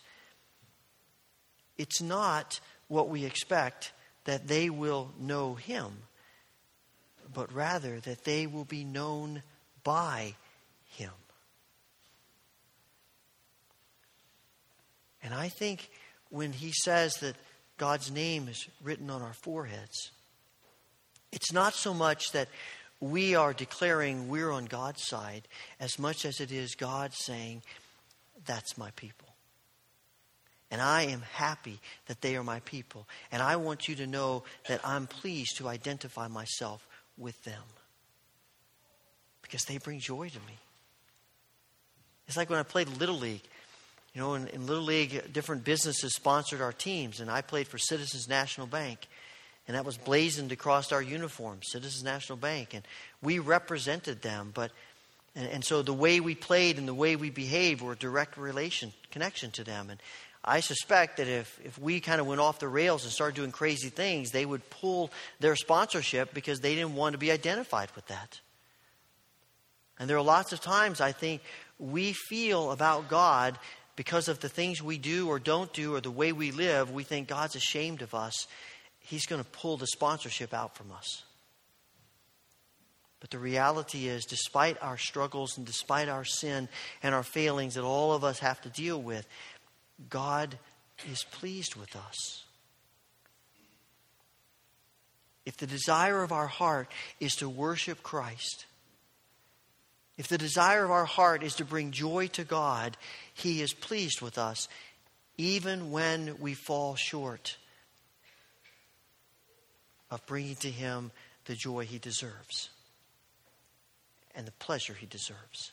it's 1.77 2.01
not 2.01 2.59
what 2.87 3.09
we 3.09 3.25
expect 3.25 3.91
that 4.25 4.47
they 4.47 4.69
will 4.69 5.11
know 5.19 5.55
him, 5.55 5.91
but 7.33 7.53
rather 7.53 7.99
that 8.01 8.23
they 8.23 8.47
will 8.47 8.65
be 8.65 8.83
known 8.83 9.41
by 9.83 10.35
him. 10.91 11.11
And 15.23 15.33
I 15.33 15.49
think 15.49 15.89
when 16.29 16.53
he 16.53 16.71
says 16.71 17.15
that 17.15 17.35
God's 17.77 18.11
name 18.11 18.47
is 18.47 18.67
written 18.83 19.09
on 19.09 19.21
our 19.21 19.33
foreheads, 19.33 20.11
it's 21.31 21.51
not 21.51 21.73
so 21.73 21.93
much 21.93 22.31
that 22.31 22.47
we 22.99 23.35
are 23.35 23.53
declaring 23.53 24.27
we're 24.27 24.51
on 24.51 24.65
God's 24.65 25.05
side 25.05 25.47
as 25.79 25.99
much 25.99 26.25
as 26.25 26.39
it 26.39 26.51
is 26.51 26.75
God 26.75 27.13
saying, 27.13 27.61
That's 28.45 28.77
my 28.77 28.91
people. 28.91 29.26
And 30.69 30.81
I 30.81 31.03
am 31.03 31.21
happy 31.33 31.79
that 32.07 32.21
they 32.21 32.35
are 32.35 32.43
my 32.43 32.59
people. 32.61 33.07
And 33.31 33.41
I 33.41 33.55
want 33.55 33.87
you 33.87 33.95
to 33.95 34.07
know 34.07 34.43
that 34.67 34.81
I'm 34.83 35.07
pleased 35.07 35.57
to 35.57 35.67
identify 35.67 36.27
myself 36.27 36.85
with 37.17 37.41
them 37.43 37.63
because 39.41 39.63
they 39.63 39.77
bring 39.77 39.99
joy 39.99 40.27
to 40.27 40.39
me. 40.39 40.57
It's 42.27 42.35
like 42.35 42.49
when 42.49 42.59
I 42.59 42.63
played 42.63 42.89
Little 42.89 43.17
League. 43.17 43.43
You 44.13 44.21
know, 44.21 44.33
in, 44.33 44.47
in 44.47 44.65
Little 44.65 44.83
League, 44.83 45.31
different 45.31 45.63
businesses 45.63 46.15
sponsored 46.15 46.59
our 46.59 46.73
teams, 46.73 47.19
and 47.19 47.29
I 47.29 47.41
played 47.41 47.67
for 47.67 47.77
Citizens 47.77 48.27
National 48.27 48.65
Bank. 48.67 49.07
And 49.67 49.75
that 49.75 49.85
was 49.85 49.97
blazoned 49.97 50.51
across 50.51 50.91
our 50.91 51.01
uniform, 51.01 51.59
Citizens 51.61 52.03
National 52.03 52.37
Bank. 52.37 52.73
And 52.73 52.83
we 53.21 53.39
represented 53.39 54.21
them, 54.21 54.51
but 54.53 54.71
and, 55.35 55.47
and, 55.47 55.63
so 55.63 55.83
the 55.83 55.93
way 55.93 56.19
we 56.19 56.33
played 56.33 56.79
and 56.79 56.87
the 56.87 56.95
way 56.95 57.15
we 57.15 57.29
behaved 57.29 57.81
were 57.81 57.91
a 57.91 57.97
direct 57.97 58.37
relation 58.37 58.91
connection 59.11 59.51
to 59.51 59.63
them. 59.63 59.91
And 59.91 59.99
I 60.47 60.61
suspect 60.61 61.17
that 61.17 61.27
if, 61.27 61.59
if 61.63 61.77
we 61.77 61.99
kind 61.99 62.21
of 62.21 62.25
went 62.25 62.39
off 62.39 62.59
the 62.59 62.69
rails 62.69 63.03
and 63.03 63.11
started 63.11 63.35
doing 63.35 63.51
crazy 63.51 63.89
things, 63.89 64.31
they 64.31 64.45
would 64.45 64.67
pull 64.69 65.11
their 65.41 65.57
sponsorship 65.57 66.33
because 66.33 66.61
they 66.61 66.73
didn't 66.73 66.95
want 66.95 67.13
to 67.13 67.17
be 67.17 67.31
identified 67.31 67.89
with 67.95 68.07
that. 68.07 68.39
And 69.99 70.09
there 70.09 70.15
are 70.15 70.23
lots 70.23 70.53
of 70.53 70.61
times 70.61 71.01
I 71.01 71.11
think 71.11 71.41
we 71.79 72.13
feel 72.13 72.71
about 72.71 73.09
God 73.09 73.59
because 73.97 74.29
of 74.29 74.39
the 74.39 74.47
things 74.47 74.81
we 74.81 74.97
do 74.97 75.27
or 75.27 75.37
don't 75.37 75.73
do 75.73 75.95
or 75.95 76.01
the 76.01 76.11
way 76.11 76.31
we 76.31 76.51
live, 76.51 76.91
we 76.91 77.03
think 77.03 77.27
God's 77.27 77.55
ashamed 77.55 78.01
of 78.01 78.15
us. 78.15 78.47
He's 78.99 79.25
going 79.25 79.43
to 79.43 79.49
pull 79.49 79.75
the 79.75 79.87
sponsorship 79.87 80.53
out 80.53 80.77
from 80.77 80.93
us. 80.93 81.23
But 83.19 83.31
the 83.31 83.39
reality 83.39 84.07
is, 84.07 84.25
despite 84.25 84.81
our 84.81 84.97
struggles 84.97 85.57
and 85.57 85.65
despite 85.65 86.07
our 86.07 86.23
sin 86.23 86.69
and 87.01 87.15
our 87.15 87.23
failings 87.23 87.73
that 87.73 87.83
all 87.83 88.13
of 88.13 88.23
us 88.23 88.39
have 88.39 88.61
to 88.61 88.69
deal 88.69 89.01
with, 89.01 89.27
God 90.09 90.57
is 91.09 91.23
pleased 91.23 91.75
with 91.75 91.95
us. 91.95 92.43
If 95.45 95.57
the 95.57 95.67
desire 95.67 96.23
of 96.23 96.31
our 96.31 96.47
heart 96.47 96.91
is 97.19 97.35
to 97.35 97.47
worship 97.47 98.03
Christ, 98.03 98.65
if 100.17 100.27
the 100.27 100.37
desire 100.37 100.83
of 100.83 100.91
our 100.91 101.05
heart 101.05 101.43
is 101.43 101.55
to 101.55 101.65
bring 101.65 101.91
joy 101.91 102.27
to 102.33 102.43
God, 102.43 102.97
He 103.33 103.61
is 103.61 103.73
pleased 103.73 104.19
with 104.19 104.37
us, 104.37 104.67
even 105.37 105.91
when 105.91 106.39
we 106.39 106.53
fall 106.53 106.95
short 106.95 107.57
of 110.09 110.25
bringing 110.25 110.55
to 110.57 110.69
Him 110.71 111.11
the 111.45 111.55
joy 111.55 111.85
He 111.85 111.99
deserves 111.99 112.69
and 114.35 114.45
the 114.45 114.51
pleasure 114.53 114.93
He 114.93 115.05
deserves. 115.05 115.71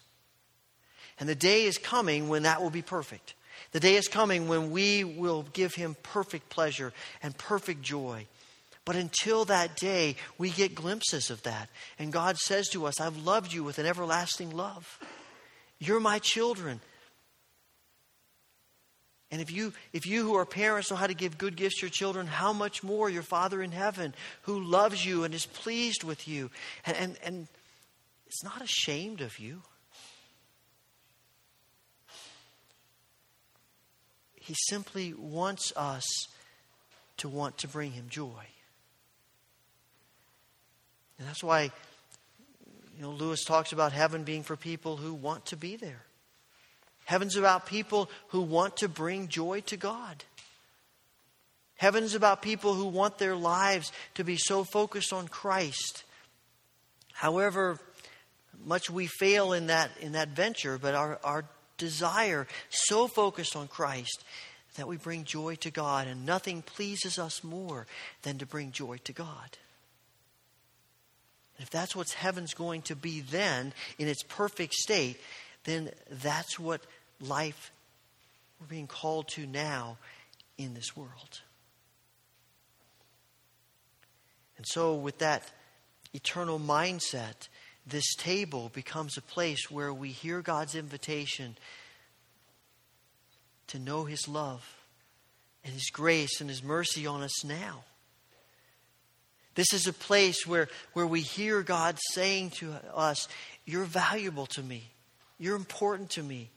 And 1.18 1.28
the 1.28 1.34
day 1.34 1.64
is 1.64 1.78
coming 1.78 2.28
when 2.28 2.42
that 2.42 2.62
will 2.62 2.70
be 2.70 2.82
perfect. 2.82 3.34
The 3.72 3.80
day 3.80 3.96
is 3.96 4.08
coming 4.08 4.48
when 4.48 4.70
we 4.70 5.04
will 5.04 5.44
give 5.52 5.74
Him 5.74 5.96
perfect 6.02 6.48
pleasure 6.48 6.92
and 7.22 7.36
perfect 7.36 7.82
joy. 7.82 8.26
But 8.84 8.96
until 8.96 9.46
that 9.46 9.76
day, 9.76 10.16
we 10.36 10.50
get 10.50 10.74
glimpses 10.74 11.30
of 11.30 11.42
that. 11.44 11.70
And 11.98 12.12
God 12.12 12.36
says 12.36 12.68
to 12.70 12.86
us, 12.86 13.00
I've 13.00 13.16
loved 13.16 13.52
you 13.52 13.64
with 13.64 13.78
an 13.78 13.86
everlasting 13.86 14.50
love. 14.50 14.98
You're 15.78 16.00
my 16.00 16.18
children. 16.18 16.80
And 19.30 19.40
if 19.40 19.50
you, 19.50 19.72
if 19.92 20.06
you 20.06 20.22
who 20.22 20.36
are 20.36 20.44
parents 20.44 20.90
know 20.90 20.96
how 20.96 21.06
to 21.06 21.14
give 21.14 21.38
good 21.38 21.56
gifts 21.56 21.80
to 21.80 21.86
your 21.86 21.90
children, 21.90 22.26
how 22.26 22.52
much 22.52 22.84
more 22.84 23.10
your 23.10 23.22
Father 23.22 23.62
in 23.62 23.72
heaven, 23.72 24.14
who 24.42 24.62
loves 24.62 25.04
you 25.04 25.24
and 25.24 25.34
is 25.34 25.46
pleased 25.46 26.04
with 26.04 26.28
you 26.28 26.50
and, 26.86 26.96
and, 26.96 27.18
and 27.24 27.48
is 28.28 28.44
not 28.44 28.62
ashamed 28.62 29.22
of 29.22 29.38
you. 29.38 29.62
He 34.44 34.54
simply 34.68 35.14
wants 35.14 35.72
us 35.74 36.04
to 37.16 37.30
want 37.30 37.56
to 37.58 37.68
bring 37.68 37.92
him 37.92 38.08
joy. 38.10 38.44
And 41.18 41.26
that's 41.26 41.42
why, 41.42 41.72
you 42.94 43.02
know, 43.02 43.10
Lewis 43.10 43.42
talks 43.42 43.72
about 43.72 43.92
heaven 43.92 44.22
being 44.22 44.42
for 44.42 44.54
people 44.54 44.98
who 44.98 45.14
want 45.14 45.46
to 45.46 45.56
be 45.56 45.76
there. 45.76 46.02
Heaven's 47.06 47.36
about 47.36 47.64
people 47.64 48.10
who 48.28 48.42
want 48.42 48.76
to 48.78 48.88
bring 48.88 49.28
joy 49.28 49.62
to 49.62 49.78
God. 49.78 50.24
Heaven's 51.76 52.14
about 52.14 52.42
people 52.42 52.74
who 52.74 52.86
want 52.86 53.16
their 53.16 53.36
lives 53.36 53.92
to 54.16 54.24
be 54.24 54.36
so 54.36 54.62
focused 54.62 55.14
on 55.14 55.26
Christ. 55.26 56.04
However 57.14 57.78
much 58.62 58.90
we 58.90 59.06
fail 59.06 59.54
in 59.54 59.68
that, 59.68 59.90
in 60.02 60.12
that 60.12 60.28
venture, 60.28 60.76
but 60.76 60.94
our, 60.94 61.18
our 61.24 61.46
desire 61.78 62.46
so 62.68 63.06
focused 63.06 63.56
on 63.56 63.68
Christ 63.68 64.24
that 64.76 64.88
we 64.88 64.96
bring 64.96 65.24
joy 65.24 65.54
to 65.56 65.70
God, 65.70 66.08
and 66.08 66.26
nothing 66.26 66.62
pleases 66.62 67.18
us 67.18 67.44
more 67.44 67.86
than 68.22 68.38
to 68.38 68.46
bring 68.46 68.72
joy 68.72 68.98
to 69.04 69.12
God. 69.12 69.58
And 71.56 71.64
if 71.64 71.70
that's 71.70 71.94
what 71.94 72.10
heaven's 72.10 72.54
going 72.54 72.82
to 72.82 72.96
be 72.96 73.20
then, 73.20 73.72
in 73.98 74.08
its 74.08 74.24
perfect 74.24 74.74
state, 74.74 75.20
then 75.64 75.90
that's 76.10 76.58
what 76.58 76.80
life 77.20 77.70
we're 78.60 78.66
being 78.66 78.86
called 78.86 79.28
to 79.28 79.46
now 79.46 79.98
in 80.58 80.74
this 80.74 80.96
world. 80.96 81.40
And 84.56 84.66
so, 84.66 84.94
with 84.94 85.18
that 85.18 85.50
eternal 86.12 86.58
mindset, 86.58 87.48
this 87.86 88.14
table 88.14 88.70
becomes 88.72 89.16
a 89.16 89.22
place 89.22 89.70
where 89.70 89.92
we 89.92 90.08
hear 90.08 90.40
God's 90.40 90.74
invitation 90.74 91.56
to 93.68 93.78
know 93.78 94.04
His 94.04 94.26
love 94.26 94.64
and 95.64 95.72
His 95.72 95.90
grace 95.90 96.40
and 96.40 96.48
His 96.48 96.62
mercy 96.62 97.06
on 97.06 97.22
us 97.22 97.44
now. 97.44 97.84
This 99.54 99.72
is 99.72 99.86
a 99.86 99.92
place 99.92 100.46
where, 100.46 100.68
where 100.94 101.06
we 101.06 101.20
hear 101.20 101.62
God 101.62 101.98
saying 102.12 102.50
to 102.58 102.74
us, 102.94 103.28
You're 103.64 103.84
valuable 103.84 104.46
to 104.46 104.62
me. 104.62 104.90
You're 105.38 105.56
important 105.56 106.10
to 106.10 106.22
me. 106.22 106.50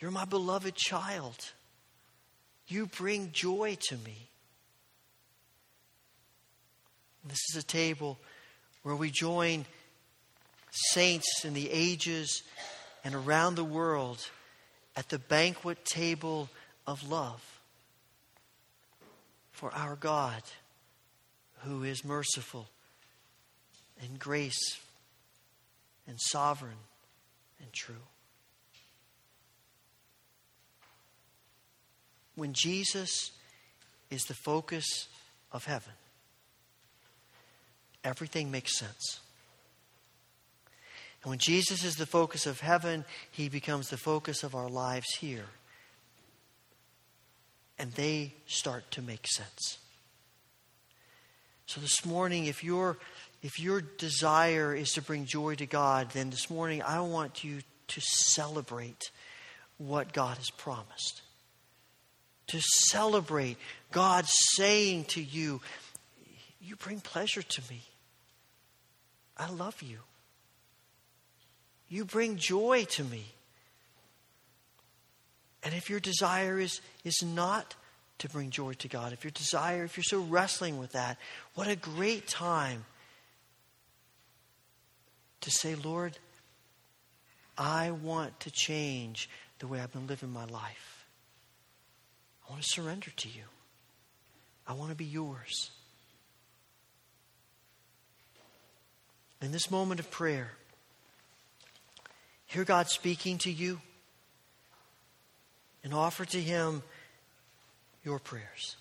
You're 0.00 0.10
my 0.10 0.24
beloved 0.24 0.74
child. 0.74 1.36
You 2.66 2.86
bring 2.86 3.30
joy 3.32 3.76
to 3.88 3.96
me. 3.98 4.28
This 7.24 7.40
is 7.50 7.56
a 7.56 7.66
table 7.66 8.18
where 8.82 8.96
we 8.96 9.10
join 9.10 9.64
saints 10.92 11.44
in 11.44 11.54
the 11.54 11.70
ages 11.70 12.42
and 13.04 13.14
around 13.14 13.54
the 13.54 13.64
world 13.64 14.18
at 14.96 15.08
the 15.08 15.18
banquet 15.18 15.84
table 15.84 16.48
of 16.86 17.08
love. 17.08 17.42
for 19.54 19.72
our 19.72 19.94
God, 19.94 20.42
who 21.60 21.84
is 21.84 22.04
merciful 22.04 22.66
and 24.02 24.18
grace 24.18 24.78
and 26.08 26.20
sovereign 26.20 26.76
and 27.62 27.72
true. 27.72 27.94
When 32.34 32.52
Jesus 32.52 33.30
is 34.10 34.24
the 34.24 34.34
focus 34.34 35.06
of 35.52 35.66
heaven, 35.66 35.92
everything 38.02 38.50
makes 38.50 38.76
sense. 38.76 39.20
And 41.24 41.30
when 41.30 41.38
Jesus 41.38 41.84
is 41.84 41.96
the 41.96 42.04
focus 42.04 42.46
of 42.46 42.60
heaven, 42.60 43.06
he 43.30 43.48
becomes 43.48 43.88
the 43.88 43.96
focus 43.96 44.42
of 44.42 44.54
our 44.54 44.68
lives 44.68 45.06
here. 45.18 45.46
And 47.78 47.90
they 47.92 48.34
start 48.46 48.90
to 48.92 49.02
make 49.02 49.26
sense. 49.26 49.78
So 51.66 51.80
this 51.80 52.04
morning, 52.04 52.44
if 52.44 52.62
your 52.62 52.98
if 53.42 53.58
your 53.58 53.80
desire 53.80 54.74
is 54.74 54.92
to 54.92 55.02
bring 55.02 55.24
joy 55.24 55.54
to 55.56 55.66
God, 55.66 56.10
then 56.10 56.28
this 56.28 56.50
morning 56.50 56.82
I 56.82 57.00
want 57.00 57.42
you 57.42 57.60
to 57.88 58.00
celebrate 58.00 59.10
what 59.78 60.12
God 60.12 60.36
has 60.36 60.50
promised. 60.50 61.22
To 62.48 62.60
celebrate 62.60 63.56
God 63.92 64.26
saying 64.26 65.04
to 65.06 65.22
you, 65.22 65.62
You 66.60 66.76
bring 66.76 67.00
pleasure 67.00 67.42
to 67.42 67.62
me. 67.70 67.82
I 69.38 69.50
love 69.50 69.80
you. 69.80 69.98
You 71.94 72.04
bring 72.04 72.38
joy 72.38 72.86
to 72.90 73.04
me. 73.04 73.24
And 75.62 75.72
if 75.72 75.88
your 75.88 76.00
desire 76.00 76.58
is, 76.58 76.80
is 77.04 77.22
not 77.22 77.76
to 78.18 78.28
bring 78.28 78.50
joy 78.50 78.72
to 78.72 78.88
God, 78.88 79.12
if 79.12 79.22
your 79.22 79.30
desire, 79.30 79.84
if 79.84 79.96
you're 79.96 80.02
so 80.02 80.18
wrestling 80.22 80.80
with 80.80 80.90
that, 80.90 81.18
what 81.54 81.68
a 81.68 81.76
great 81.76 82.26
time 82.26 82.84
to 85.42 85.52
say, 85.52 85.76
Lord, 85.76 86.18
I 87.56 87.92
want 87.92 88.40
to 88.40 88.50
change 88.50 89.30
the 89.60 89.68
way 89.68 89.78
I've 89.78 89.92
been 89.92 90.08
living 90.08 90.32
my 90.32 90.46
life. 90.46 91.06
I 92.48 92.54
want 92.54 92.64
to 92.64 92.68
surrender 92.68 93.12
to 93.18 93.28
you. 93.28 93.44
I 94.66 94.72
want 94.72 94.90
to 94.90 94.96
be 94.96 95.04
yours. 95.04 95.70
In 99.40 99.52
this 99.52 99.70
moment 99.70 100.00
of 100.00 100.10
prayer, 100.10 100.50
Hear 102.46 102.64
God 102.64 102.88
speaking 102.88 103.38
to 103.38 103.50
you 103.50 103.80
and 105.82 105.92
offer 105.92 106.24
to 106.24 106.40
Him 106.40 106.82
your 108.04 108.18
prayers. 108.18 108.76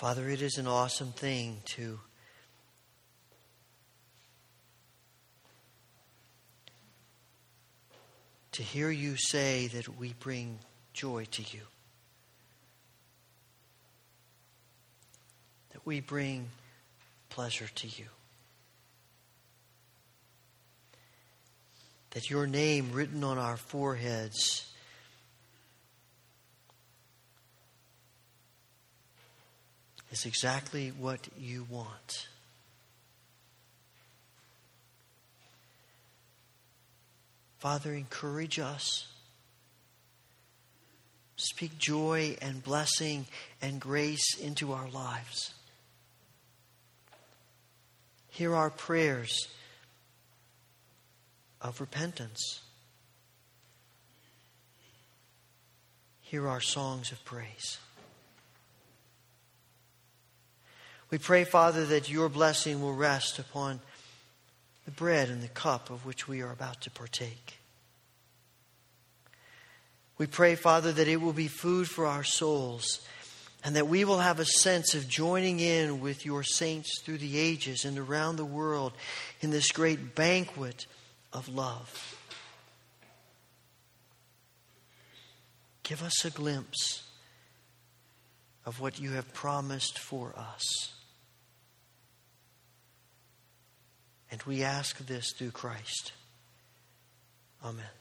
Father, 0.00 0.30
it 0.30 0.40
is 0.40 0.56
an 0.56 0.66
awesome 0.66 1.12
thing 1.12 1.58
to 1.76 2.00
to 8.52 8.62
hear 8.62 8.90
you 8.90 9.16
say 9.18 9.66
that 9.66 9.98
we 9.98 10.14
bring 10.14 10.58
joy 10.94 11.26
to 11.32 11.42
you. 11.42 11.60
That 15.74 15.84
we 15.84 16.00
bring 16.00 16.48
pleasure 17.28 17.68
to 17.68 17.86
you. 17.86 18.06
That 22.12 22.30
your 22.30 22.46
name 22.46 22.92
written 22.92 23.22
on 23.22 23.36
our 23.36 23.58
foreheads 23.58 24.64
is 30.10 30.26
exactly 30.26 30.88
what 30.90 31.28
you 31.38 31.66
want. 31.70 32.28
Father, 37.58 37.92
encourage 37.92 38.58
us. 38.58 39.06
Speak 41.36 41.78
joy 41.78 42.36
and 42.40 42.62
blessing 42.62 43.26
and 43.62 43.80
grace 43.80 44.36
into 44.40 44.72
our 44.72 44.88
lives. 44.88 45.54
Hear 48.30 48.54
our 48.54 48.70
prayers 48.70 49.48
of 51.60 51.80
repentance. 51.80 52.60
Hear 56.22 56.48
our 56.48 56.60
songs 56.60 57.12
of 57.12 57.22
praise. 57.24 57.78
We 61.10 61.18
pray, 61.18 61.44
Father, 61.44 61.84
that 61.86 62.08
your 62.08 62.28
blessing 62.28 62.80
will 62.80 62.94
rest 62.94 63.38
upon 63.38 63.80
the 64.84 64.92
bread 64.92 65.28
and 65.28 65.42
the 65.42 65.48
cup 65.48 65.90
of 65.90 66.06
which 66.06 66.28
we 66.28 66.40
are 66.40 66.52
about 66.52 66.80
to 66.82 66.90
partake. 66.90 67.58
We 70.18 70.26
pray, 70.26 70.54
Father, 70.54 70.92
that 70.92 71.08
it 71.08 71.20
will 71.20 71.32
be 71.32 71.48
food 71.48 71.88
for 71.88 72.06
our 72.06 72.22
souls 72.22 73.00
and 73.64 73.76
that 73.76 73.88
we 73.88 74.04
will 74.04 74.18
have 74.18 74.38
a 74.38 74.44
sense 74.44 74.94
of 74.94 75.08
joining 75.08 75.60
in 75.60 76.00
with 76.00 76.24
your 76.24 76.42
saints 76.42 77.00
through 77.00 77.18
the 77.18 77.38
ages 77.38 77.84
and 77.84 77.98
around 77.98 78.36
the 78.36 78.44
world 78.44 78.92
in 79.40 79.50
this 79.50 79.72
great 79.72 80.14
banquet 80.14 80.86
of 81.32 81.48
love. 81.48 82.16
Give 85.82 86.02
us 86.02 86.24
a 86.24 86.30
glimpse 86.30 87.02
of 88.64 88.80
what 88.80 89.00
you 89.00 89.12
have 89.12 89.34
promised 89.34 89.98
for 89.98 90.32
us. 90.36 90.94
And 94.30 94.42
we 94.44 94.62
ask 94.62 94.98
this 95.06 95.32
through 95.32 95.50
Christ. 95.50 96.12
Amen. 97.64 97.99